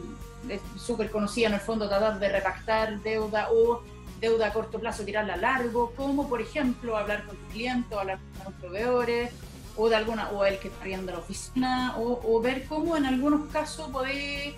es 0.49 0.61
súper 0.77 1.11
conocida 1.11 1.49
en 1.49 1.55
el 1.55 1.61
fondo, 1.61 1.89
tratar 1.89 2.19
de 2.19 2.29
repactar 2.29 3.01
deuda 3.03 3.49
o 3.51 3.83
deuda 4.21 4.49
a 4.49 4.53
corto 4.53 4.79
plazo, 4.79 5.05
tirarla 5.05 5.35
a 5.35 5.39
largo, 5.39 5.93
como 5.97 6.29
por 6.29 6.41
ejemplo 6.41 6.97
hablar 6.97 7.25
con 7.25 7.37
tu 7.37 7.47
cliente 7.49 7.95
hablar 7.95 8.19
con 8.37 8.53
los 8.53 8.61
proveedores, 8.61 9.31
o 9.77 9.89
de 9.89 9.97
alguna, 9.97 10.31
o 10.31 10.45
el 10.45 10.59
que 10.59 10.69
está 10.69 10.85
riendo 10.85 11.13
la 11.13 11.19
oficina, 11.19 11.95
o, 11.99 12.41
ver 12.41 12.67
cómo 12.67 12.97
en 12.97 13.07
algunos 13.07 13.51
casos 13.53 13.91
podéis, 13.91 14.55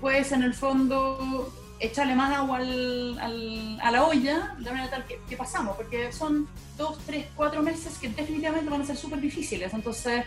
puedes 0.00 0.32
en 0.32 0.42
el 0.42 0.54
fondo 0.54 1.52
echarle 1.78 2.14
más 2.14 2.34
agua 2.34 2.56
al, 2.58 3.78
a 3.80 3.90
la 3.90 4.04
olla 4.04 4.54
de 4.58 4.70
manera 4.70 4.90
tal 4.90 5.04
que, 5.06 5.36
pasamos, 5.36 5.76
porque 5.76 6.10
son 6.12 6.48
dos, 6.76 6.98
tres, 7.06 7.26
cuatro 7.36 7.62
meses 7.62 7.98
que 7.98 8.08
definitivamente 8.08 8.70
van 8.70 8.82
a 8.82 8.86
ser 8.86 8.96
súper 8.96 9.20
difíciles. 9.20 9.72
Entonces, 9.72 10.24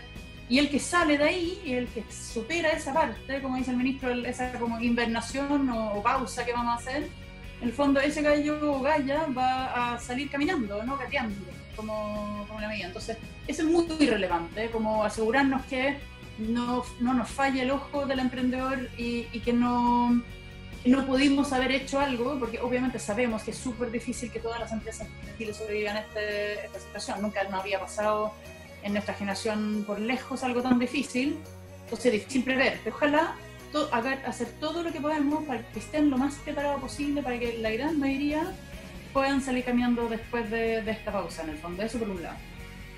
y 0.48 0.58
el 0.58 0.70
que 0.70 0.78
sale 0.78 1.18
de 1.18 1.24
ahí, 1.24 1.62
y 1.64 1.74
el 1.74 1.86
que 1.88 2.04
supera 2.10 2.70
esa 2.70 2.92
parte, 2.92 3.42
como 3.42 3.56
dice 3.56 3.72
el 3.72 3.76
ministro, 3.76 4.10
esa 4.10 4.52
como 4.58 4.80
invernación 4.80 5.68
o, 5.70 6.02
pausa 6.02 6.44
que 6.44 6.52
vamos 6.52 6.74
a 6.74 6.76
hacer, 6.76 7.08
en 7.60 7.68
el 7.68 7.74
fondo 7.74 8.00
ese 8.00 8.22
gallo 8.22 8.72
o 8.72 8.80
galla 8.80 9.26
va 9.36 9.94
a 9.94 9.98
salir 9.98 10.30
caminando, 10.30 10.82
no 10.82 10.96
gateando, 10.96 11.36
como, 11.76 12.44
como 12.48 12.60
la 12.60 12.68
medida. 12.68 12.86
Entonces, 12.86 13.16
eso 13.46 13.62
es 13.62 13.68
muy, 13.68 13.86
relevante, 14.06 14.70
como 14.70 15.04
asegurarnos 15.04 15.64
que 15.66 15.96
no, 16.38 16.84
no, 17.00 17.14
nos 17.14 17.28
falle 17.28 17.62
el 17.62 17.70
ojo 17.70 18.06
del 18.06 18.18
emprendedor 18.20 18.88
y, 18.96 19.26
y 19.32 19.40
que 19.40 19.52
no 19.52 20.22
no 20.84 21.06
pudimos 21.06 21.52
haber 21.52 21.72
hecho 21.72 22.00
algo, 22.00 22.38
porque 22.38 22.58
obviamente 22.58 22.98
sabemos 22.98 23.42
que 23.42 23.50
es 23.50 23.58
súper 23.58 23.90
difícil 23.90 24.30
que 24.30 24.40
todas 24.40 24.58
las 24.60 24.72
empresas 24.72 25.06
sobrevivan 25.52 25.96
a 25.96 26.00
este, 26.00 26.66
esta 26.66 26.80
situación. 26.80 27.22
Nunca 27.22 27.44
nos 27.44 27.60
había 27.60 27.80
pasado 27.80 28.32
en 28.82 28.92
nuestra 28.92 29.14
generación 29.14 29.84
por 29.86 30.00
lejos 30.00 30.42
algo 30.42 30.62
tan 30.62 30.78
difícil. 30.78 31.38
Entonces 31.84 32.06
es 32.06 32.12
difícil 32.12 32.44
prever. 32.44 32.80
Pero 32.82 32.96
ojalá 32.96 33.36
hacer 34.26 34.48
todo 34.58 34.82
lo 34.82 34.92
que 34.92 35.00
podemos 35.00 35.44
para 35.44 35.66
que 35.70 35.78
estén 35.78 36.10
lo 36.10 36.16
más 36.16 36.34
preparados 36.36 36.80
posible, 36.80 37.22
para 37.22 37.38
que 37.38 37.58
la 37.58 37.70
gran 37.70 37.98
mayoría 37.98 38.54
puedan 39.12 39.40
salir 39.40 39.64
caminando 39.64 40.08
después 40.08 40.50
de, 40.50 40.78
esta 40.90 41.12
pausa, 41.12 41.42
en 41.42 41.50
el 41.50 41.58
fondo. 41.58 41.82
Eso 41.82 41.98
por 41.98 42.10
un 42.10 42.22
lado. 42.22 42.36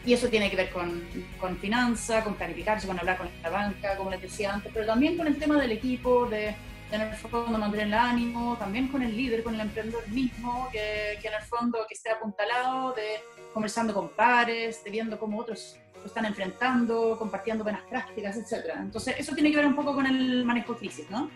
Y 0.04 0.12
eso 0.12 0.28
tiene 0.28 0.50
que 0.50 0.56
ver 0.56 0.70
con, 0.70 1.02
con 1.38 1.56
finanzas, 1.58 2.24
con 2.24 2.34
planificarse, 2.34 2.86
con 2.86 2.98
hablar 2.98 3.18
con 3.18 3.28
la 3.42 3.50
banca, 3.50 3.96
como 3.96 4.10
les 4.10 4.20
decía 4.20 4.52
antes, 4.52 4.72
pero 4.74 4.84
también 4.84 5.16
con 5.16 5.26
el 5.26 5.38
tema 5.38 5.60
del 5.60 5.72
equipo, 5.72 6.26
de 6.26 6.54
en 6.90 7.00
el 7.00 7.14
fondo 7.14 7.56
mantener 7.56 7.86
el 7.86 7.94
ánimo, 7.94 8.56
también 8.58 8.88
con 8.88 9.02
el 9.02 9.16
líder, 9.16 9.42
con 9.42 9.54
el 9.54 9.60
emprendedor 9.60 10.06
mismo, 10.08 10.68
que, 10.70 11.18
que 11.22 11.28
en 11.28 11.34
el 11.34 11.42
fondo 11.42 11.78
que 11.88 11.94
esté 11.94 12.10
apuntalado, 12.10 12.92
de 12.92 13.20
conversando 13.54 13.94
con 13.94 14.10
pares, 14.10 14.84
de 14.84 14.90
viendo 14.90 15.18
cómo 15.18 15.38
otros 15.38 15.78
lo 16.02 16.06
están 16.06 16.24
enfrentando, 16.24 17.16
compartiendo 17.18 17.64
buenas 17.64 17.82
prácticas, 17.82 18.36
etc. 18.36 18.74
Entonces, 18.76 19.14
eso 19.18 19.34
tiene 19.34 19.50
que 19.50 19.56
ver 19.56 19.66
un 19.66 19.76
poco 19.76 19.94
con 19.94 20.06
el 20.06 20.44
manejo 20.44 20.74
de 20.74 20.80
crisis, 20.80 21.08
¿no? 21.10 21.30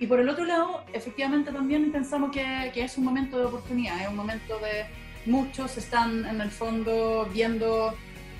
Y 0.00 0.06
por 0.06 0.18
el 0.18 0.28
otro 0.28 0.44
lado, 0.44 0.82
efectivamente 0.92 1.52
también 1.52 1.92
pensamos 1.92 2.32
que, 2.32 2.70
que 2.72 2.82
es 2.82 2.96
un 2.96 3.04
momento 3.04 3.38
de 3.38 3.44
oportunidad, 3.44 4.00
es 4.00 4.08
un 4.08 4.16
momento 4.16 4.58
de 4.58 4.86
muchos 5.26 5.76
están 5.76 6.24
en 6.24 6.40
el 6.40 6.50
fondo 6.50 7.28
viendo, 7.32 7.94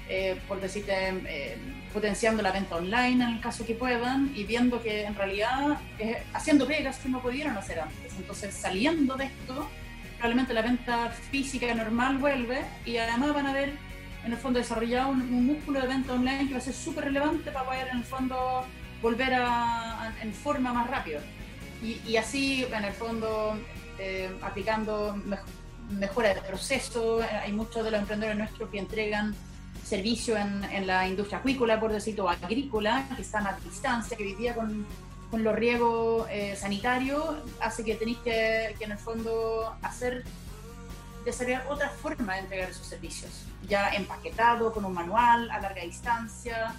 eh, 0.09 0.41
por 0.49 0.61
decirte, 0.61 0.95
eh, 1.27 1.59
potenciando 1.93 2.43
la 2.43 2.53
venta 2.53 2.77
online 2.77 3.25
en 3.25 3.31
el 3.35 3.41
caso 3.41 3.67
que 3.67 3.75
puedan 3.75 4.33
y 4.35 4.45
viendo 4.45 4.83
que 4.83 5.05
en 5.05 5.15
realidad 5.15 5.79
eh, 5.99 6.23
haciendo 6.33 6.67
pegas 6.67 6.99
que 6.99 7.09
no 7.09 7.21
pudieron 7.21 7.57
hacer 7.57 7.81
antes. 7.81 8.15
Entonces 8.17 8.55
saliendo 8.55 9.17
de 9.17 9.27
esto, 9.27 9.69
probablemente 10.17 10.55
la 10.55 10.63
venta 10.63 11.11
física 11.31 11.75
normal 11.75 12.19
vuelve 12.19 12.63
y 12.87 12.97
además 12.97 13.35
van 13.35 13.47
a 13.47 13.53
ver 13.53 13.73
en 14.25 14.33
el 14.33 14.39
fondo 14.39 14.59
desarrollado 14.59 15.11
un, 15.11 15.47
músculo 15.47 15.81
de 15.81 15.89
venta 15.89 16.13
online 16.13 16.47
que 16.47 16.53
va 16.53 16.59
a 16.59 16.63
ser 16.63 16.75
súper 16.75 17.05
relevante 17.05 17.51
para 17.51 17.67
poder 17.67 17.89
en 17.89 17.99
el 17.99 18.05
fondo 18.05 18.65
volver 19.03 19.35
a, 19.35 20.15
en 20.23 20.33
forma 20.33 20.73
más 20.73 20.89
rápido. 20.89 21.21
Y, 21.83 22.17
así 22.17 22.65
en 22.65 22.85
el 22.85 22.93
fondo 22.93 23.59
eh, 23.99 24.31
aplicando 24.43 25.17
mejora 25.91 26.35
de 26.35 26.43
proceso, 26.43 27.21
hay 27.43 27.53
muchos 27.53 27.85
de 27.85 27.91
los 27.91 28.01
emprendedores 28.01 28.39
nuestros 28.39 28.71
que 28.71 28.79
entregan 28.79 29.35
servicio 29.85 30.37
en, 30.37 30.87
la 30.87 31.09
industria 31.09 31.39
acuícola, 31.39 31.81
por 31.81 31.93
decirlo, 31.93 32.29
agrícola, 32.29 33.09
que 33.17 33.23
están 33.23 33.47
a 33.47 33.55
distancia, 33.65 34.17
que 34.17 34.23
vivía 34.23 34.55
con, 34.55 34.87
con 35.31 35.43
los 35.43 35.55
riegos 35.55 36.29
eh, 36.31 36.55
sanitarios, 36.55 37.25
hace 37.61 37.83
que 37.83 37.97
tenéis 37.97 38.19
que, 38.19 38.75
que, 38.79 38.85
en 38.85 38.93
el 38.93 38.99
fondo 38.99 39.75
hacer, 39.83 40.25
desarrollar 41.25 41.67
otra 41.69 41.89
forma 41.89 42.35
de 42.35 42.41
entregar 42.41 42.71
esos 42.71 42.87
servicios, 42.87 43.47
ya 43.69 43.89
empaquetado, 43.91 44.73
con 44.73 44.85
un 44.85 44.93
manual, 44.93 45.51
a 45.51 45.59
larga 45.59 45.83
distancia, 45.83 46.73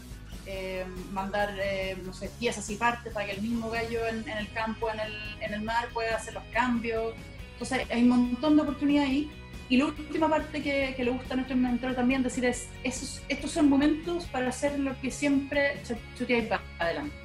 eh, 0.45 0.85
mandar, 1.11 1.55
eh, 1.61 1.97
no 2.03 2.13
sé, 2.13 2.29
piezas 2.39 2.69
y 2.69 2.75
partes 2.75 3.13
para 3.13 3.25
que 3.25 3.33
el 3.33 3.41
mismo 3.41 3.69
gallo 3.69 4.05
en, 4.07 4.27
en 4.27 4.37
el 4.37 4.51
campo, 4.51 4.89
en 4.91 4.99
el, 4.99 5.13
en 5.41 5.53
el 5.53 5.61
mar, 5.61 5.87
pueda 5.93 6.15
hacer 6.15 6.33
los 6.33 6.43
cambios. 6.51 7.13
Entonces, 7.53 7.87
hay 7.91 8.01
un 8.03 8.09
montón 8.09 8.55
de 8.55 8.61
oportunidades 8.63 9.09
ahí 9.09 9.31
y 9.69 9.77
la 9.77 9.85
última 9.85 10.27
parte 10.27 10.61
que, 10.61 10.93
que 10.97 11.03
le 11.05 11.11
gusta 11.11 11.33
a 11.33 11.37
nuestro 11.37 11.55
mentor 11.55 11.95
también 11.95 12.21
decir 12.23 12.43
es, 12.43 12.67
esos, 12.83 13.21
estos 13.29 13.51
son 13.51 13.69
momentos 13.69 14.25
para 14.25 14.49
hacer 14.49 14.77
lo 14.77 14.99
que 14.99 15.09
siempre 15.11 15.81
chuteáis 16.17 16.47
para 16.47 16.61
adelante. 16.77 17.15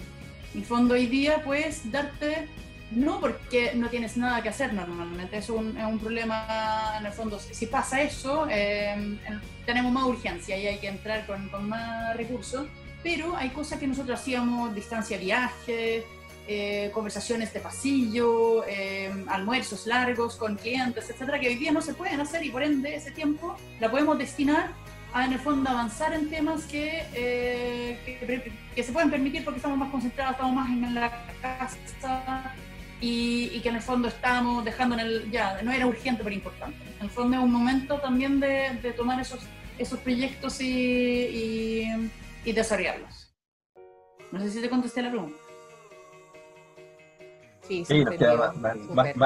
En 0.54 0.64
fondo 0.64 0.94
hoy 0.94 1.06
día 1.06 1.42
puedes 1.42 1.90
darte, 1.90 2.48
no 2.92 3.18
porque 3.20 3.72
no 3.74 3.88
tienes 3.88 4.16
nada 4.16 4.42
que 4.42 4.48
hacer 4.48 4.72
normalmente, 4.72 5.38
es 5.38 5.50
un, 5.50 5.76
es 5.76 5.84
un 5.84 5.98
problema 5.98 6.94
en 7.00 7.06
el 7.06 7.12
fondo, 7.12 7.40
si 7.40 7.66
pasa 7.66 8.00
eso, 8.00 8.46
eh, 8.48 9.18
tenemos 9.66 9.90
más 9.90 10.04
urgencia 10.04 10.56
y 10.56 10.68
hay 10.68 10.78
que 10.78 10.86
entrar 10.86 11.26
con, 11.26 11.48
con 11.48 11.68
más 11.68 12.16
recursos, 12.16 12.68
pero 13.06 13.36
hay 13.36 13.50
cosas 13.50 13.78
que 13.78 13.86
nosotros 13.86 14.18
hacíamos, 14.18 14.74
distancia 14.74 15.16
viaje, 15.16 16.04
eh, 16.48 16.90
conversaciones 16.92 17.52
de 17.54 17.60
pasillo, 17.60 18.64
eh, 18.66 19.12
almuerzos 19.28 19.86
largos 19.86 20.34
con 20.34 20.56
clientes, 20.56 21.08
etcétera, 21.08 21.38
que 21.38 21.46
hoy 21.46 21.54
día 21.54 21.70
no 21.70 21.80
se 21.80 21.94
pueden 21.94 22.18
hacer 22.18 22.44
y 22.44 22.50
por 22.50 22.64
ende 22.64 22.96
ese 22.96 23.12
tiempo 23.12 23.54
la 23.78 23.92
podemos 23.92 24.18
destinar 24.18 24.72
a 25.12 25.24
en 25.24 25.34
el 25.34 25.38
fondo 25.38 25.70
avanzar 25.70 26.14
en 26.14 26.28
temas 26.28 26.64
que, 26.64 27.04
eh, 27.14 28.52
que, 28.74 28.82
se 28.82 28.90
pueden 28.90 29.08
permitir 29.08 29.44
porque 29.44 29.58
estamos 29.58 29.78
más 29.78 29.92
concentrados, 29.92 30.32
estamos 30.32 30.56
más 30.56 30.68
en 30.68 30.92
la 30.92 31.26
casa 31.40 32.56
y, 33.00 33.60
que 33.60 33.68
en 33.68 33.76
el 33.76 33.82
fondo 33.82 34.08
estamos 34.08 34.64
dejando 34.64 34.96
en 34.96 35.00
el, 35.06 35.30
ya, 35.30 35.62
no 35.62 35.70
era 35.70 35.86
urgente 35.86 36.24
pero 36.24 36.34
importante. 36.34 36.76
En 36.98 37.04
el 37.04 37.10
fondo 37.10 37.36
es 37.36 37.42
un 37.44 37.52
momento 37.52 38.00
también 38.00 38.40
de, 38.40 38.92
tomar 38.96 39.20
esos, 39.20 39.46
esos 39.78 40.00
proyectos 40.00 40.60
y, 40.60 40.66
y, 40.66 42.10
y 42.46 42.52
desarrollarlos. 42.52 43.34
No 44.32 44.40
sé 44.40 44.50
si 44.50 44.62
te 44.62 44.70
contesté 44.70 45.02
la 45.02 45.10
pregunta. 45.10 45.36
Sí, 47.62 47.84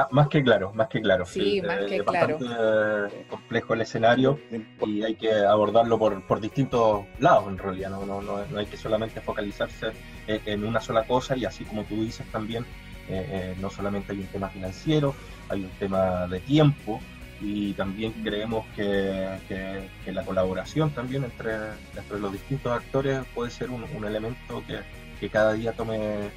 más, 0.09 0.27
que 0.27 0.43
claro, 0.43 0.73
más 0.73 0.87
que 0.87 0.99
claro. 0.99 1.25
Sí, 1.27 1.61
más 1.61 1.77
que 1.85 2.03
claro. 2.03 2.39
Bastante 2.39 3.25
complejo 3.29 3.75
el 3.75 3.81
escenario 3.81 4.39
y 4.87 5.03
hay 5.03 5.13
que 5.13 5.31
abordarlo 5.31 5.99
por, 5.99 6.23
por 6.23 6.41
distintos 6.41 7.05
lados 7.19 7.47
en 7.49 7.59
realidad, 7.59 7.91
no, 7.91 8.03
no, 8.03 8.19
no, 8.19 8.57
hay 8.57 8.65
que 8.65 8.77
solamente 8.77 9.21
focalizarse 9.21 9.91
en 10.25 10.65
una 10.65 10.81
sola 10.81 11.03
cosa 11.03 11.37
y 11.37 11.45
así 11.45 11.65
como 11.65 11.83
tú 11.83 12.03
dices 12.03 12.25
también, 12.31 12.63
eh, 13.07 13.27
eh, 13.29 13.55
no 13.59 13.69
solamente 13.69 14.13
hay 14.13 14.21
un 14.21 14.27
tema 14.27 14.49
financiero, 14.49 15.13
hay 15.47 15.63
un 15.63 15.71
tema 15.77 16.25
de 16.25 16.39
tiempo 16.39 16.99
y 17.41 17.73
también 17.73 18.11
creemos 18.23 18.65
que, 18.75 19.39
que, 19.47 20.11
la 20.11 20.23
colaboración 20.23 20.91
también 20.91 21.23
entre, 21.23 21.53
entre, 21.97 22.19
los 22.19 22.31
distintos 22.31 22.71
actores 22.71 23.21
puede 23.33 23.49
ser 23.49 23.71
un, 23.71 23.83
un 23.95 24.05
elemento 24.05 24.63
que, 24.67 24.79
que 25.19 25.29
cada 25.29 25.53
día 25.53 25.73
tome 25.73 25.97
eh, 25.97 26.29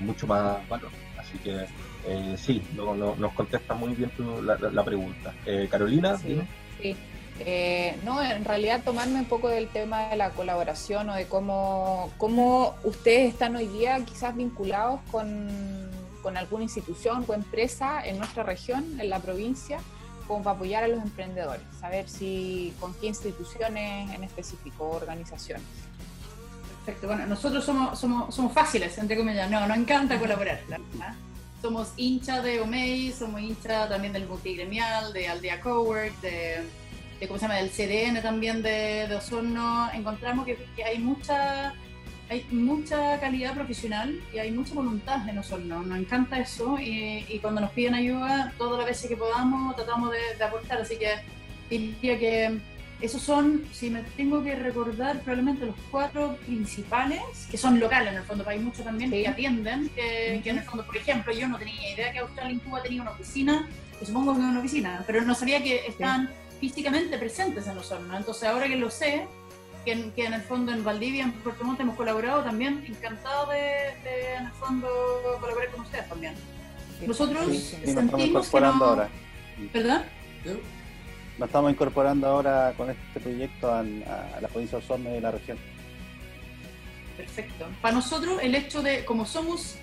mucho 0.00 0.26
más 0.26 0.66
valor. 0.68 0.90
Así 1.18 1.36
que 1.38 1.66
eh, 2.06 2.36
sí, 2.38 2.62
nos 2.74 3.32
contesta 3.34 3.74
muy 3.74 3.94
bien 3.94 4.10
la, 4.42 4.84
pregunta. 4.84 5.34
Eh, 5.44 5.68
Carolina, 5.70 6.16
sí, 6.16 6.40
sí. 6.80 6.96
Eh, 7.40 7.96
no, 8.04 8.22
en 8.22 8.44
realidad 8.44 8.82
tomarme 8.84 9.20
un 9.20 9.24
poco 9.24 9.48
del 9.48 9.68
tema 9.68 10.08
de 10.08 10.16
la 10.16 10.30
colaboración 10.30 11.08
o 11.08 11.14
de 11.14 11.26
cómo, 11.26 12.12
cómo 12.18 12.74
ustedes 12.84 13.32
están 13.32 13.56
hoy 13.56 13.66
día 13.66 13.98
quizás 14.04 14.36
vinculados 14.36 15.00
con, 15.10 15.48
con 16.22 16.36
alguna 16.36 16.64
institución 16.64 17.24
o 17.26 17.32
empresa 17.32 18.04
en 18.04 18.18
nuestra 18.18 18.42
región, 18.42 19.00
en 19.00 19.08
la 19.08 19.20
provincia, 19.20 19.78
como 20.30 20.44
para 20.44 20.54
apoyar 20.54 20.84
a 20.84 20.88
los 20.88 21.02
emprendedores, 21.02 21.64
saber 21.80 22.08
si 22.08 22.72
con 22.78 22.94
qué 22.94 23.08
instituciones 23.08 24.14
en 24.14 24.22
específico, 24.22 24.88
organizaciones. 24.88 25.66
Perfecto. 26.84 27.08
Bueno, 27.08 27.26
nosotros 27.26 27.64
somos, 27.64 27.98
somos, 27.98 28.32
somos 28.32 28.52
fáciles, 28.52 28.96
entre 28.98 29.16
comillas. 29.16 29.50
No, 29.50 29.66
nos 29.66 29.76
encanta 29.76 30.20
colaborar. 30.20 30.60
Somos 31.60 31.92
hinchas 31.96 32.44
de 32.44 32.60
OMEI, 32.60 33.10
somos 33.10 33.40
hinchas 33.40 33.88
también 33.88 34.12
del 34.12 34.28
multigremial, 34.28 35.12
de 35.12 35.26
Aldea 35.26 35.60
Cowork, 35.60 36.20
de, 36.20 36.62
de, 37.18 37.26
¿cómo 37.26 37.40
se 37.40 37.46
llama? 37.46 37.56
del 37.56 37.70
CDN 37.70 38.22
también 38.22 38.62
de, 38.62 39.08
de 39.08 39.16
Osorno. 39.16 39.90
Encontramos 39.92 40.46
que, 40.46 40.64
que, 40.76 40.84
hay 40.84 41.00
mucha 41.00 41.74
hay 42.30 42.46
mucha 42.52 43.18
calidad 43.18 43.54
profesional 43.54 44.22
y 44.32 44.38
hay 44.38 44.52
mucha 44.52 44.72
voluntad 44.72 45.28
en 45.28 45.36
Osorno. 45.36 45.82
Nos 45.82 45.98
encanta 45.98 46.38
eso 46.38 46.78
y, 46.78 47.26
y, 47.28 47.40
cuando 47.40 47.60
nos 47.60 47.72
piden 47.72 47.94
ayuda, 47.94 48.54
todas 48.56 48.78
las 48.78 48.86
veces 48.86 49.10
que 49.10 49.16
podamos, 49.16 49.74
tratamos 49.74 50.12
de, 50.12 50.38
de 50.38 50.44
aportar. 50.44 50.80
Así 50.80 50.96
que 50.96 51.10
diría 51.68 52.18
que 52.20 52.60
esos 53.00 53.20
son, 53.20 53.64
si 53.72 53.90
me 53.90 54.02
tengo 54.16 54.44
que 54.44 54.54
recordar, 54.54 55.20
probablemente 55.20 55.66
los 55.66 55.74
cuatro 55.90 56.36
principales, 56.46 57.20
que 57.50 57.56
son 57.56 57.80
locales 57.80 58.12
en 58.12 58.18
el 58.18 58.24
fondo, 58.24 58.44
hay 58.46 58.60
muchos 58.60 58.84
también 58.84 59.10
que 59.10 59.26
atienden, 59.26 59.88
que, 59.88 60.40
que, 60.44 60.50
en 60.50 60.58
el 60.58 60.64
fondo, 60.64 60.86
por 60.86 60.96
ejemplo, 60.96 61.32
yo 61.32 61.48
no 61.48 61.58
tenía 61.58 61.94
idea 61.94 62.12
que 62.12 62.18
Australia 62.20 62.52
Incuba 62.52 62.80
tenía 62.80 63.02
una 63.02 63.10
oficina, 63.10 63.68
que 63.98 64.06
supongo 64.06 64.34
que 64.34 64.40
una 64.40 64.60
oficina, 64.60 65.02
pero 65.04 65.22
no 65.22 65.34
sabía 65.34 65.60
que 65.62 65.86
estaban 65.86 66.28
sí. 66.28 66.68
físicamente 66.68 67.18
presentes 67.18 67.66
en 67.66 67.74
los 67.74 67.90
hornos. 67.90 68.16
Entonces, 68.16 68.44
ahora 68.44 68.68
que 68.68 68.76
lo 68.76 68.90
sé, 68.90 69.26
que, 69.84 70.10
que, 70.12 70.26
en 70.26 70.34
el 70.34 70.42
fondo 70.42 70.72
en 70.72 70.84
Valdivia, 70.84 71.24
en 71.24 71.32
Puerto 71.32 71.64
Montt 71.64 71.80
hemos 71.80 71.96
colaborado 71.96 72.42
también, 72.42 72.84
encantado 72.86 73.50
de, 73.50 73.56
de 74.04 74.34
en 74.38 74.46
el 74.46 74.52
fondo 74.52 74.88
colaborar 75.40 75.70
con 75.70 75.80
ustedes 75.80 76.08
también. 76.08 76.34
Nosotros 77.06 77.46
sí, 77.46 77.78
sí, 77.84 77.92
sentimos 77.92 78.48
que 78.48 78.60
no... 78.60 78.66
ahora. 78.66 79.08
¿Verdad? 79.72 80.04
nos 81.38 81.48
estamos 81.48 81.72
incorporando 81.72 82.26
ahora 82.26 82.74
con 82.76 82.90
este 82.90 83.20
proyecto 83.20 83.70
a, 83.72 83.80
a 83.80 84.40
la 84.40 84.48
provincia 84.48 84.78
de 84.78 84.84
Osorno 84.84 85.10
y 85.10 85.12
de 85.14 85.20
la 85.22 85.30
región. 85.30 85.58
Perfecto. 87.16 87.66
Para 87.80 87.94
nosotros 87.94 88.40
el 88.42 88.54
hecho 88.54 88.82
de, 88.82 89.04
como 89.04 89.24
somos 89.24 89.76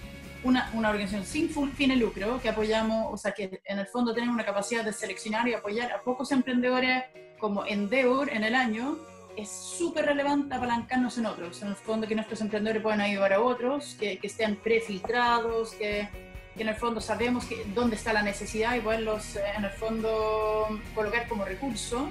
una, 0.44 0.70
una 0.74 0.90
organización 0.90 1.26
sin 1.26 1.72
fin 1.74 1.90
de 1.90 1.96
lucro, 1.96 2.40
que 2.42 2.50
apoyamos, 2.50 3.08
o 3.12 3.18
sea, 3.18 3.32
que 3.32 3.62
en 3.66 3.80
el 3.80 3.88
fondo 3.88 4.14
tenemos 4.14 4.34
una 4.34 4.46
capacidad 4.46 4.84
de 4.84 4.94
seleccionar 4.94 5.48
y 5.48 5.54
apoyar 5.54 5.92
a 5.92 6.02
pocos 6.02 6.32
emprendedores 6.32 7.04
como 7.40 7.66
Endeavor 7.66 8.30
en 8.30 8.44
el 8.44 8.56
año, 8.56 8.98
es 9.38 9.50
súper 9.50 10.06
relevante 10.06 10.56
apalancarnos 10.56 11.18
en 11.18 11.28
otros. 11.28 11.62
En 11.62 11.70
el 11.70 11.76
fondo 11.76 12.08
que 12.08 12.16
nuestros 12.16 12.42
emprendedores 12.42 12.82
puedan 12.82 13.02
ayudar 13.02 13.34
a 13.34 13.42
otros, 13.42 13.96
que, 14.00 14.18
que 14.18 14.28
estén 14.28 14.56
prefiltrados, 14.58 15.74
que 15.76 16.10
que 16.58 16.64
en 16.64 16.70
el 16.70 16.76
fondo 16.76 17.00
sabemos 17.00 17.46
que, 17.46 17.64
dónde 17.74 17.96
está 17.96 18.12
la 18.12 18.24
necesidad 18.24 18.76
y 18.76 18.82
poderlos 18.82 19.36
eh, 19.36 19.42
en 19.56 19.64
el 19.64 19.70
fondo 19.70 20.68
colocar 20.96 21.28
como 21.28 21.46
recurso 21.46 22.10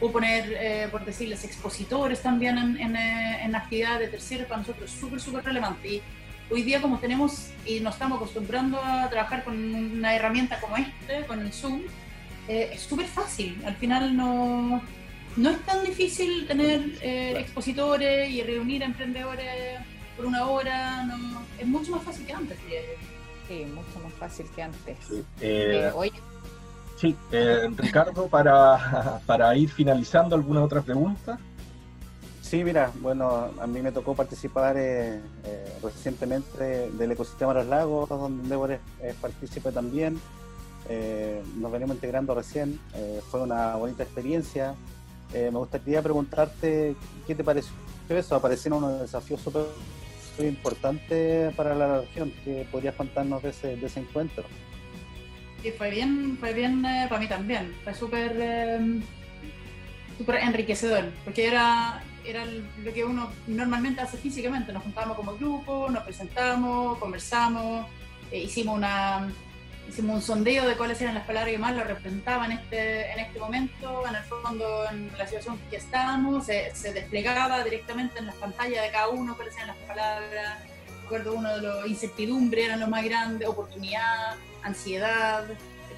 o 0.00 0.12
poner, 0.12 0.52
eh, 0.52 0.88
por 0.92 1.04
decirles, 1.04 1.42
expositores 1.42 2.22
también 2.22 2.56
en, 2.56 2.76
en, 2.76 2.96
eh, 2.96 3.42
en 3.42 3.56
actividades 3.56 4.00
de 4.00 4.08
terceros, 4.08 4.46
para 4.46 4.60
nosotros 4.60 4.92
es 4.92 5.00
súper, 5.00 5.20
súper 5.20 5.44
relevante. 5.44 5.88
Y 5.88 6.02
hoy 6.50 6.62
día 6.62 6.80
como 6.80 6.98
tenemos 6.98 7.50
y 7.66 7.80
nos 7.80 7.94
estamos 7.94 8.16
acostumbrando 8.16 8.80
a 8.80 9.08
trabajar 9.10 9.42
con 9.42 9.56
una 9.74 10.14
herramienta 10.14 10.60
como 10.60 10.76
este, 10.76 11.26
con 11.26 11.40
el 11.40 11.52
Zoom, 11.52 11.80
eh, 12.46 12.70
es 12.74 12.82
súper 12.82 13.06
fácil. 13.06 13.60
Al 13.66 13.74
final 13.74 14.16
no, 14.16 14.80
no 15.36 15.50
es 15.50 15.60
tan 15.64 15.84
difícil 15.84 16.46
tener 16.46 16.80
eh, 17.00 17.38
expositores 17.38 18.30
y 18.30 18.42
reunir 18.42 18.82
emprendedores 18.82 19.80
por 20.16 20.26
una 20.26 20.46
hora, 20.46 21.04
no, 21.04 21.42
es 21.58 21.66
mucho 21.66 21.92
más 21.92 22.02
fácil 22.02 22.26
que 22.26 22.32
antes, 22.32 22.58
diría. 22.62 22.80
Sí, 23.46 23.64
mucho 23.66 24.00
más 24.02 24.12
fácil 24.14 24.46
que 24.54 24.62
antes. 24.62 24.96
Sí, 25.08 25.24
eh, 25.40 25.92
eh, 25.94 26.10
sí 26.96 27.16
eh, 27.32 27.70
Ricardo, 27.76 28.26
para, 28.28 29.20
para 29.26 29.56
ir 29.56 29.70
finalizando, 29.70 30.34
¿alguna 30.34 30.62
otra 30.62 30.82
pregunta? 30.82 31.38
Sí, 32.48 32.64
mira, 32.64 32.90
bueno, 33.02 33.50
a 33.60 33.66
mí 33.66 33.82
me 33.82 33.92
tocó 33.92 34.14
participar 34.14 34.74
eh, 34.78 35.20
eh, 35.44 35.78
recientemente 35.82 36.90
del 36.90 37.12
ecosistema 37.12 37.52
de 37.52 37.60
los 37.60 37.68
lagos, 37.68 38.08
donde 38.08 38.48
Débora 38.48 38.76
es, 38.76 38.80
es 39.02 39.14
partícipe 39.16 39.70
también. 39.70 40.18
Eh, 40.88 41.42
nos 41.56 41.70
venimos 41.70 41.96
integrando 41.96 42.34
recién, 42.34 42.80
fue 43.30 43.42
una 43.42 43.76
bonita 43.76 44.02
experiencia. 44.02 44.74
Me 45.32 45.50
gustaría 45.50 46.02
preguntarte 46.02 46.96
qué 47.26 47.34
te 47.34 47.44
pareció 47.44 47.72
eso, 48.16 48.34
aparecieron 48.34 48.82
unos 48.82 49.00
desafíos 49.02 49.40
súper 49.40 49.66
importante 50.38 51.50
para 51.56 51.74
la 51.74 52.00
región. 52.00 52.32
que 52.44 52.66
podrías 52.70 52.94
contarnos 52.94 53.42
de 53.42 53.50
ese, 53.50 53.76
de 53.76 53.86
ese 53.86 54.00
encuentro? 54.00 54.44
Sí, 55.62 55.72
fue 55.72 55.90
bien, 55.90 56.36
fue 56.38 56.52
bien 56.54 56.84
eh, 56.84 57.06
para 57.08 57.20
mí 57.20 57.26
también. 57.26 57.74
Fue 57.82 57.92
súper 57.92 58.36
eh, 58.38 59.00
súper 60.16 60.36
enriquecedor, 60.36 61.10
porque 61.24 61.46
era, 61.46 62.02
era 62.24 62.44
lo 62.44 62.92
que 62.92 63.04
uno 63.04 63.30
normalmente 63.46 64.00
hace 64.00 64.16
físicamente. 64.16 64.72
Nos 64.72 64.82
juntamos 64.82 65.16
como 65.16 65.34
grupo, 65.34 65.88
nos 65.90 66.04
presentamos, 66.04 66.98
conversamos, 66.98 67.86
eh, 68.30 68.42
hicimos 68.42 68.76
una 68.76 69.28
hicimos 69.88 70.16
un 70.16 70.22
sondeo 70.22 70.66
de 70.68 70.76
cuáles 70.76 71.00
eran 71.00 71.14
las 71.14 71.26
palabras 71.26 71.50
que 71.50 71.58
más 71.58 71.74
lo 71.74 71.82
representaban 71.82 72.52
en 72.52 72.58
este, 72.58 73.12
en 73.12 73.18
este 73.20 73.38
momento. 73.38 74.06
En 74.06 74.14
el 74.14 74.22
fondo, 74.24 74.84
en 74.90 75.10
la 75.16 75.26
situación 75.26 75.58
que 75.70 75.76
estábamos, 75.76 76.46
se, 76.46 76.74
se 76.74 76.92
desplegaba 76.92 77.64
directamente 77.64 78.18
en 78.18 78.26
las 78.26 78.34
pantallas 78.36 78.84
de 78.84 78.90
cada 78.90 79.08
uno 79.08 79.34
cuáles 79.36 79.56
eran 79.56 79.68
las 79.68 79.76
palabras. 79.78 80.58
Recuerdo 81.02 81.34
uno 81.34 81.56
de 81.56 81.62
los 81.62 81.86
incertidumbre 81.86 82.66
eran 82.66 82.80
los 82.80 82.88
más 82.88 83.02
grandes, 83.02 83.48
oportunidad, 83.48 84.36
ansiedad, 84.62 85.44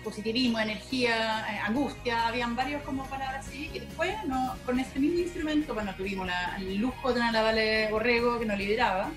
positivismo, 0.04 0.58
energía, 0.60 1.44
eh, 1.50 1.58
angustia, 1.58 2.28
habían 2.28 2.56
varios 2.56 2.82
como 2.82 3.04
palabras 3.06 3.46
así. 3.46 3.70
Y 3.74 3.80
después, 3.80 4.14
no, 4.26 4.56
con 4.64 4.78
este 4.78 4.98
mismo 4.98 5.18
instrumento, 5.18 5.74
bueno, 5.74 5.94
tuvimos 5.96 6.26
la, 6.26 6.56
el 6.56 6.76
lujo 6.76 7.08
de 7.08 7.14
tener 7.14 7.28
a 7.30 7.32
la 7.32 7.42
Vale 7.42 7.88
Borrego 7.90 8.38
que 8.38 8.46
nos 8.46 8.56
lideraba. 8.56 9.10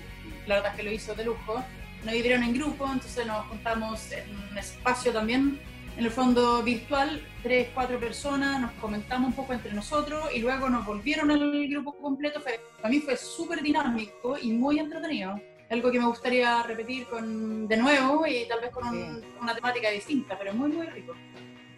La 0.46 0.56
verdad 0.56 0.72
es 0.72 0.76
que 0.76 0.82
lo 0.82 0.92
hizo 0.92 1.14
de 1.14 1.24
lujo 1.24 1.64
nos 2.04 2.14
vivieron 2.14 2.42
en 2.42 2.54
grupo, 2.54 2.84
entonces 2.92 3.26
nos 3.26 3.46
juntamos 3.46 4.12
en 4.12 4.24
un 4.50 4.58
espacio 4.58 5.12
también, 5.12 5.58
en 5.96 6.04
el 6.04 6.10
fondo 6.10 6.62
virtual, 6.62 7.22
tres, 7.42 7.68
cuatro 7.72 8.00
personas, 8.00 8.60
nos 8.60 8.72
comentamos 8.72 9.28
un 9.28 9.34
poco 9.34 9.52
entre 9.52 9.72
nosotros 9.72 10.24
y 10.34 10.40
luego 10.40 10.68
nos 10.68 10.84
volvieron 10.84 11.30
al 11.30 11.68
grupo 11.68 11.96
completo. 11.96 12.40
Fue, 12.40 12.60
para 12.76 12.88
mí 12.88 13.00
fue 13.00 13.16
súper 13.16 13.62
dinámico 13.62 14.36
y 14.40 14.52
muy 14.52 14.78
entretenido. 14.78 15.40
Algo 15.70 15.90
que 15.90 15.98
me 15.98 16.06
gustaría 16.06 16.62
repetir 16.62 17.06
con, 17.06 17.66
de 17.68 17.76
nuevo 17.76 18.26
y 18.26 18.46
tal 18.48 18.60
vez 18.60 18.70
con 18.70 18.84
sí. 18.84 18.96
un, 18.96 19.24
una 19.40 19.54
temática 19.54 19.90
distinta, 19.90 20.36
pero 20.36 20.52
muy, 20.52 20.70
muy 20.70 20.86
rico. 20.86 21.14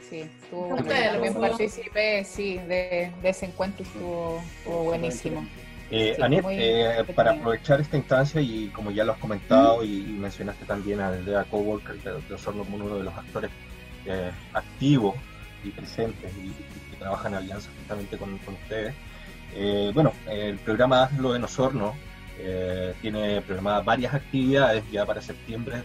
Sí, 0.08 0.20
estuvo, 0.20 0.76
también 0.76 1.34
participé, 1.34 2.24
sí, 2.24 2.58
de, 2.58 3.12
de, 3.20 3.28
ese 3.28 3.46
encuentro 3.46 3.84
estuvo, 3.84 4.40
estuvo 4.58 4.84
buenísimo. 4.84 5.46
Eh, 5.90 6.16
sí, 6.16 6.22
eh, 6.50 7.04
para 7.14 7.32
aprovechar 7.32 7.80
esta 7.80 7.96
instancia 7.96 8.40
y 8.40 8.68
como 8.68 8.90
ya 8.90 9.04
lo 9.04 9.12
has 9.12 9.18
comentado 9.18 9.84
y, 9.84 9.98
y, 10.00 10.16
mencionaste 10.18 10.64
también 10.64 11.00
a 11.00 11.08
Aldea 11.08 11.44
Coworker 11.44 12.02
de, 12.02 12.20
de 12.28 12.34
Osorno 12.34 12.64
como 12.64 12.76
uno 12.84 12.98
de 12.98 13.04
los 13.04 13.14
actores 13.14 13.52
eh, 14.04 14.32
activos 14.52 15.14
y 15.64 15.70
presentes 15.70 16.32
y, 16.36 16.46
y, 16.48 16.90
que 16.90 16.96
trabajan 16.96 17.32
en 17.32 17.38
alianza 17.38 17.70
justamente 17.78 18.16
con, 18.16 18.36
con 18.38 18.54
ustedes. 18.54 18.94
Eh, 19.54 19.90
bueno, 19.94 20.12
el 20.28 20.58
programa 20.58 21.04
Hazlo 21.04 21.36
en 21.36 21.44
Osorno 21.44 21.94
eh, 22.38 22.94
tiene 23.00 23.40
programadas 23.42 23.84
varias 23.84 24.14
actividades 24.14 24.84
ya 24.90 25.06
para 25.06 25.22
septiembre. 25.22 25.82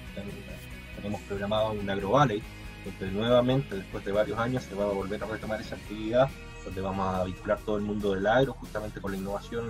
Tenemos 0.96 1.22
programado 1.22 1.72
un 1.72 1.90
AgroValley, 1.90 2.42
donde 2.86 3.12
nuevamente 3.12 3.76
después 3.76 4.04
de 4.04 4.12
varios 4.12 4.38
años 4.38 4.64
se 4.64 4.76
va 4.76 4.86
a 4.86 4.88
volver 4.88 5.24
a 5.24 5.28
retomar 5.28 5.62
esa 5.62 5.76
actividad 5.76 6.30
donde 6.66 6.82
vamos 6.82 7.16
a 7.16 7.24
vincular 7.24 7.60
todo 7.60 7.78
el 7.78 7.84
mundo 7.84 8.14
del 8.14 8.28
agro 8.28 8.54
justamente 8.54 9.02
con 9.02 9.12
la 9.12 9.18
innovación 9.18 9.66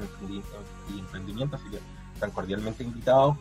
y 0.94 1.00
emprendimiento, 1.00 1.56
así 1.56 1.70
que 1.70 1.80
están 2.14 2.32
cordialmente 2.32 2.84
invitados 2.84 3.38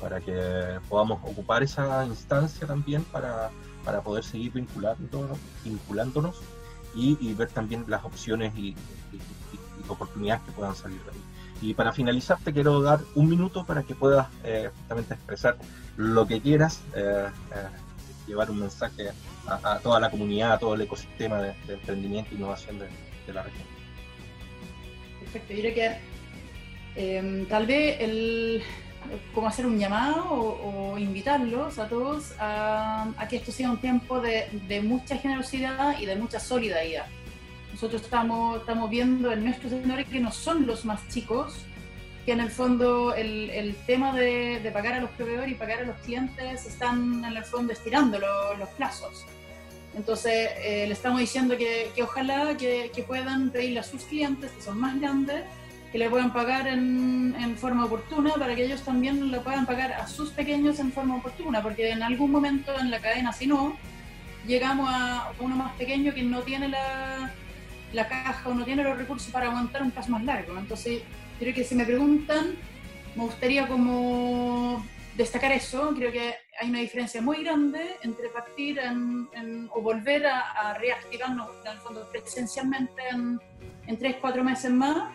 para 0.00 0.20
que 0.20 0.80
podamos 0.88 1.20
ocupar 1.22 1.62
esa 1.62 2.04
instancia 2.04 2.66
también 2.66 3.04
para, 3.04 3.50
para 3.84 4.02
poder 4.02 4.24
seguir 4.24 4.52
vinculándonos, 4.52 5.38
vinculándonos 5.64 6.40
y, 6.94 7.32
ver 7.34 7.48
también 7.48 7.84
las 7.88 8.04
opciones 8.04 8.52
y, 8.56 8.68
y, 8.68 9.16
y, 9.16 9.88
oportunidades 9.88 10.42
que 10.42 10.52
puedan 10.52 10.74
salir 10.74 11.02
de 11.04 11.10
ahí. 11.10 11.22
Y 11.62 11.74
para 11.74 11.92
finalizar 11.92 12.38
te 12.42 12.52
quiero 12.52 12.82
dar 12.82 13.00
un 13.14 13.28
minuto 13.28 13.64
para 13.64 13.84
que 13.84 13.94
puedas 13.94 14.26
eh, 14.44 14.70
justamente 14.76 15.14
expresar 15.14 15.56
lo 15.96 16.26
que 16.26 16.40
quieras, 16.40 16.82
eh, 16.94 17.28
eh, 17.54 17.68
llevar 18.26 18.50
un 18.50 18.60
mensaje 18.60 19.10
a, 19.46 19.78
toda 19.78 20.00
la 20.00 20.10
comunidad, 20.10 20.52
a 20.52 20.58
todo 20.58 20.74
el 20.74 20.82
ecosistema 20.82 21.40
de, 21.40 21.54
emprendimiento 21.68 22.30
e 22.32 22.34
innovación 22.34 22.78
de, 22.78 22.88
la 23.32 23.42
región. 23.42 23.64
Perfecto, 25.20 25.54
yo 25.54 25.60
creo 25.60 25.74
que 25.74 25.96
eh, 26.96 27.46
tal 27.48 27.66
vez 27.66 27.96
el, 28.00 28.62
como 29.34 29.48
hacer 29.48 29.66
un 29.66 29.78
llamado 29.78 30.24
o, 30.30 30.98
invitarlos 30.98 31.78
a 31.78 31.88
todos 31.88 32.34
a, 32.38 33.08
que 33.28 33.36
esto 33.36 33.50
sea 33.50 33.70
un 33.70 33.78
tiempo 33.78 34.20
de, 34.20 34.82
mucha 34.82 35.16
generosidad 35.16 35.98
y 35.98 36.06
de 36.06 36.16
mucha 36.16 36.38
solidaridad. 36.38 37.06
Nosotros 37.72 38.02
estamos, 38.02 38.60
estamos 38.60 38.90
viendo 38.90 39.32
en 39.32 39.44
nuestros 39.44 39.72
señores 39.72 40.06
que 40.06 40.20
no 40.20 40.30
son 40.30 40.66
los 40.66 40.84
más 40.84 41.08
chicos, 41.08 41.64
que 42.24 42.32
en 42.32 42.40
el 42.40 42.50
fondo 42.50 43.14
el, 43.14 43.50
el 43.50 43.74
tema 43.86 44.14
de, 44.14 44.60
de, 44.60 44.70
pagar 44.70 44.94
a 44.94 45.00
los 45.00 45.10
proveedores 45.10 45.50
y 45.50 45.54
pagar 45.54 45.80
a 45.80 45.82
los 45.84 45.96
clientes 45.98 46.66
están 46.66 47.24
en 47.24 47.36
el 47.36 47.44
fondo 47.44 47.72
estirando 47.72 48.18
lo, 48.18 48.56
los 48.56 48.68
plazos. 48.70 49.26
Entonces 49.94 50.50
eh, 50.58 50.84
le 50.86 50.92
estamos 50.92 51.20
diciendo 51.20 51.56
que, 51.56 51.90
que 51.94 52.02
ojalá 52.02 52.56
que, 52.56 52.90
que, 52.94 53.02
puedan 53.02 53.50
pedirle 53.50 53.80
a 53.80 53.82
sus 53.82 54.04
clientes, 54.04 54.50
que 54.52 54.62
son 54.62 54.78
más 54.80 54.98
grandes, 54.98 55.44
que 55.90 55.98
le 55.98 56.08
puedan 56.08 56.32
pagar 56.32 56.66
en, 56.68 57.34
en, 57.38 57.56
forma 57.58 57.84
oportuna 57.84 58.32
para 58.34 58.54
que 58.54 58.64
ellos 58.64 58.82
también 58.82 59.30
lo 59.30 59.42
puedan 59.42 59.66
pagar 59.66 59.92
a 59.92 60.06
sus 60.06 60.30
pequeños 60.30 60.78
en 60.78 60.92
forma 60.92 61.16
oportuna, 61.16 61.62
porque 61.62 61.90
en 61.90 62.02
algún 62.02 62.30
momento 62.30 62.72
en 62.78 62.90
la 62.90 63.00
cadena, 63.00 63.32
si 63.32 63.46
no, 63.46 63.76
llegamos 64.46 64.88
a 64.90 65.32
uno 65.38 65.56
más 65.56 65.72
pequeño 65.74 66.14
que 66.14 66.22
no 66.22 66.40
tiene 66.40 66.68
la, 66.68 67.30
la 67.92 68.08
caja 68.08 68.48
o 68.48 68.54
no 68.54 68.64
tiene 68.64 68.82
los 68.84 68.96
recursos 68.96 69.30
para 69.30 69.46
aguantar 69.48 69.82
un 69.82 69.90
paso 69.90 70.10
más 70.10 70.24
largo. 70.24 70.56
Entonces, 70.58 71.02
creo 71.42 71.54
que 71.54 71.64
si 71.64 71.74
me 71.74 71.84
preguntan, 71.84 72.54
me 73.16 73.24
gustaría 73.24 73.66
como 73.66 74.84
destacar 75.16 75.50
eso. 75.52 75.92
Creo 75.96 76.12
que 76.12 76.34
hay 76.60 76.70
una 76.70 76.78
diferencia 76.78 77.20
muy 77.20 77.42
grande 77.42 77.96
entre 78.02 78.28
partir 78.28 78.78
en, 78.78 79.68
o 79.74 79.80
volver 79.80 80.26
a, 80.26 80.74
reactivarnos 80.74 81.50
en 81.64 81.72
el 81.72 81.78
fondo 81.78 82.08
presencialmente 82.10 83.02
en, 83.10 83.40
en 83.86 83.98
tres, 83.98 84.16
cuatro 84.20 84.44
meses 84.44 84.70
más 84.70 85.10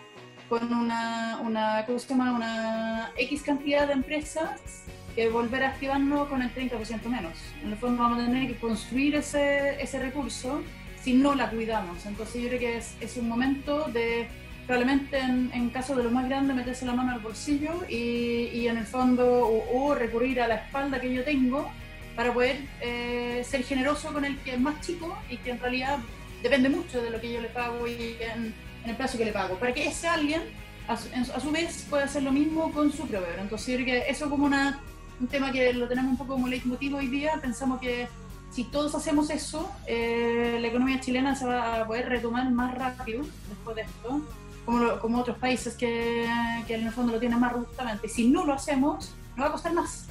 con 0.49 0.73
una, 0.73 1.39
una, 1.43 1.85
¿cómo 1.85 1.99
se 1.99 2.09
llama? 2.09 2.33
una 2.33 3.11
X 3.17 3.43
cantidad 3.43 3.87
de 3.87 3.93
empresas 3.93 4.83
que 5.15 5.29
volver 5.29 5.63
a 5.63 5.69
activarnos 5.69 6.27
con 6.27 6.41
el 6.41 6.53
30% 6.53 7.03
menos. 7.05 7.33
En 7.63 7.71
el 7.71 7.77
fondo 7.77 8.03
vamos 8.03 8.19
a 8.19 8.25
tener 8.25 8.47
que 8.47 8.59
construir 8.59 9.15
ese, 9.15 9.81
ese 9.81 9.99
recurso 9.99 10.61
si 11.01 11.13
no 11.13 11.35
la 11.35 11.49
cuidamos. 11.49 12.05
Entonces 12.05 12.41
yo 12.41 12.47
creo 12.49 12.59
que 12.59 12.77
es, 12.77 12.95
es 13.01 13.17
un 13.17 13.27
momento 13.27 13.85
de 13.85 14.27
probablemente 14.67 15.17
en, 15.17 15.49
en, 15.53 15.69
caso 15.69 15.95
de 15.95 16.03
lo 16.03 16.11
más 16.11 16.27
grande 16.27 16.53
meterse 16.53 16.85
la 16.85 16.93
mano 16.93 17.13
al 17.13 17.19
bolsillo 17.21 17.85
y, 17.87 18.49
y 18.53 18.67
en 18.67 18.77
el 18.77 18.85
fondo 18.85 19.25
o, 19.73 19.95
recurrir 19.95 20.41
a 20.41 20.47
la 20.47 20.55
espalda 20.55 20.99
que 20.99 21.11
yo 21.11 21.23
tengo 21.23 21.71
para 22.17 22.33
poder 22.33 22.57
eh, 22.81 23.45
ser 23.47 23.63
generoso 23.63 24.11
con 24.11 24.25
el 24.25 24.37
que 24.39 24.55
es 24.55 24.59
más 24.59 24.81
chico 24.81 25.17
y 25.29 25.37
que 25.37 25.51
en 25.51 25.59
realidad 25.59 25.99
depende 26.43 26.67
mucho 26.67 27.01
de 27.01 27.09
lo 27.09 27.21
que 27.21 27.31
yo 27.31 27.39
le 27.39 27.47
pago 27.47 27.87
y 27.87 28.17
en, 28.19 28.53
en 28.83 28.89
el 28.89 28.95
plazo 28.97 29.17
que 29.17 29.23
le 29.23 29.31
pago, 29.31 29.57
para 29.57 29.73
que 29.73 29.87
ese 29.87 30.07
alguien 30.07 30.41
a 30.89 30.97
su, 30.97 31.07
a 31.33 31.39
su, 31.39 31.51
vez 31.51 31.85
pueda 31.89 32.03
hacer 32.03 32.23
lo 32.23 32.31
mismo 32.31 32.71
con 32.73 32.91
su 32.91 33.07
proveedor. 33.07 33.39
Entonces 33.39 33.67
yo 33.67 33.83
creo 33.83 33.85
que 33.85 34.11
eso 34.11 34.29
como 34.29 34.45
una, 34.45 34.81
un 35.21 35.27
tema 35.27 35.51
que 35.51 35.71
lo 35.73 35.87
tenemos 35.87 36.11
un 36.11 36.17
poco 36.17 36.33
como 36.33 36.47
leitmotiv 36.47 36.95
hoy 36.95 37.07
día, 37.07 37.39
pensamos 37.41 37.79
que 37.79 38.09
si 38.51 38.65
todos 38.65 38.95
hacemos 38.95 39.29
eso, 39.29 39.71
eh, 39.85 40.57
la 40.59 40.67
economía 40.67 40.99
chilena 40.99 41.35
se 41.35 41.45
va 41.45 41.81
a 41.81 41.87
poder 41.87 42.09
retomar 42.09 42.49
más 42.51 42.75
rápido 42.75 43.23
después 43.49 43.75
de 43.77 43.83
esto 43.83 44.21
como, 44.67 45.19
otros 45.19 45.37
países 45.37 45.75
que, 45.75 46.29
que, 46.67 46.75
en 46.75 46.85
el 46.85 46.91
fondo 46.91 47.13
lo 47.13 47.19
tienen 47.19 47.39
más 47.39 47.53
robustamente. 47.53 48.09
Si 48.09 48.27
no 48.27 48.45
lo 48.45 48.53
hacemos, 48.53 49.13
nos 49.35 49.45
va 49.45 49.49
a 49.49 49.51
costar 49.53 49.73
más. 49.73 50.07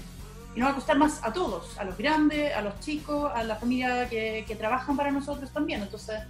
Y 0.55 0.61
nos 0.61 0.69
va 0.69 0.73
a 0.73 0.75
costar 0.75 0.97
más 0.97 1.23
a 1.23 1.33
todos, 1.33 1.79
a 1.79 1.85
los 1.85 1.99
grandes, 1.99 2.55
a 2.55 2.63
los 2.63 2.81
chicos, 2.81 3.31
a 3.35 3.45
la 3.45 3.57
familia 3.57 4.09
que, 4.09 4.47
que 4.49 4.57
trabajan 4.57 4.97
para 4.97 5.11
nosotros 5.11 5.53
también. 5.53 5.83
Entonces, 5.83 6.21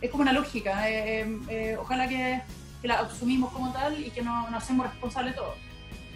es 0.00 0.10
como 0.10 0.22
una 0.22 0.32
lógica. 0.32 0.90
Eh, 0.90 1.20
eh, 1.20 1.38
eh, 1.48 1.76
ojalá 1.78 2.08
que, 2.08 2.42
que, 2.82 2.88
la 2.88 2.98
asumimos 3.00 3.52
como 3.52 3.72
tal 3.72 4.00
y 4.00 4.10
que 4.10 4.22
nos, 4.22 4.50
nos 4.50 4.64
hacemos 4.64 4.90
responsables 4.90 5.36
todos, 5.36 5.54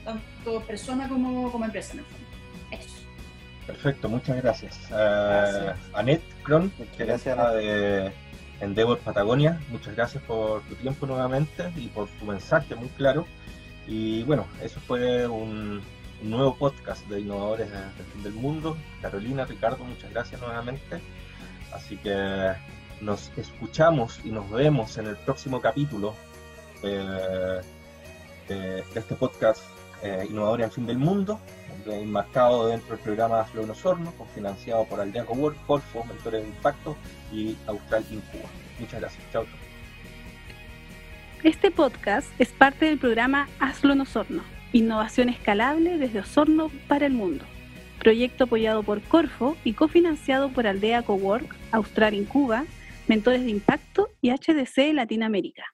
tanto 0.05 0.61
persona 0.63 1.09
como, 1.09 1.53
como 1.53 1.65
empresa 1.65 1.93
en 1.93 2.01
el 2.01 2.05
fondo. 2.07 2.27
Eso. 2.73 3.07
Perfecto, 3.69 4.09
muchas 4.09 4.43
gracias. 4.43 4.77
gracias. 4.89 5.79
Uh, 5.93 5.97
Anet 5.97 6.23
Kron, 6.43 6.73
gracias 6.99 7.55
de 7.55 8.13
Endeavor 8.61 8.99
Patagonia. 8.99 9.61
Muchas 9.71 9.97
gracias 9.97 10.23
por 10.25 10.63
tu 10.63 10.75
tiempo 10.77 11.07
nuevamente 11.07 11.73
y 11.77 11.89
por 11.89 12.09
tu 12.09 12.27
mensaje 12.27 12.75
muy 12.75 12.89
claro. 12.89 13.27
Y 13.87 14.23
bueno, 14.25 14.47
eso 14.63 14.81
fue 14.81 15.27
un, 15.27 15.83
nuevo 16.23 16.55
podcast 16.55 17.07
de 17.09 17.21
Innovadores 17.21 17.71
del 17.71 18.07
Fin 18.13 18.23
del 18.23 18.35
Mundo. 18.35 18.77
Carolina, 19.01 19.47
Ricardo, 19.47 19.85
muchas 19.85 20.11
gracias 20.11 20.41
nuevamente. 20.41 21.01
Así 21.73 21.97
que 21.97 22.53
nos 23.01 23.31
escuchamos 23.37 24.21
y 24.25 24.31
nos 24.31 24.51
vemos 24.51 24.99
en 24.99 25.07
el 25.07 25.17
próximo 25.17 25.61
capítulo 25.61 26.15
de, 26.83 27.63
de, 28.49 28.85
este 28.95 29.15
podcast 29.15 29.63
eh, 30.03 30.27
Innovadores 30.29 30.67
del 30.67 30.73
Fin 30.73 30.87
del 30.87 30.99
Mundo, 30.99 31.41
enmarcado 31.87 32.69
dentro 32.69 32.97
del 32.97 33.05
programa 33.05 33.45
Flow 33.45 33.71
Osorno, 33.71 34.13
financiado 34.35 34.85
por 34.85 35.01
Aldeaco 35.01 35.35
World, 35.35 35.59
Corfo, 35.67 36.05
Mentores 36.05 36.43
de 36.43 36.49
Impacto 36.49 36.97
y 37.33 37.57
Austral 37.67 38.05
Incuba. 38.11 38.49
Muchas 38.79 39.01
gracias. 39.01 39.23
Chao. 39.33 39.47
Este 41.43 41.71
podcast 41.71 42.29
es 42.39 42.49
parte 42.49 42.85
del 42.85 42.99
programa 42.99 43.49
Hazlo 43.61 43.95
en 43.95 44.03
Osorno, 44.03 44.43
innovación 44.73 45.29
escalable 45.29 45.97
desde 45.97 46.21
Osorno 46.21 46.71
para 46.87 47.07
el 47.07 47.13
mundo. 47.13 47.45
Proyecto 47.99 48.45
apoyado 48.45 48.83
por 48.83 49.01
Corfo 49.03 49.57
y 49.65 49.75
cofinanciado 49.75 50.51
por 50.51 50.67
Aldea 50.67 51.03
Cowork, 51.03 51.55
Austral 51.73 52.15
Incuba, 52.15 52.65
Mentores 53.09 53.43
de 53.43 53.51
Impacto 53.51 54.09
y 54.21 54.31
HDC 54.31 54.93
Latinoamérica. 54.95 55.65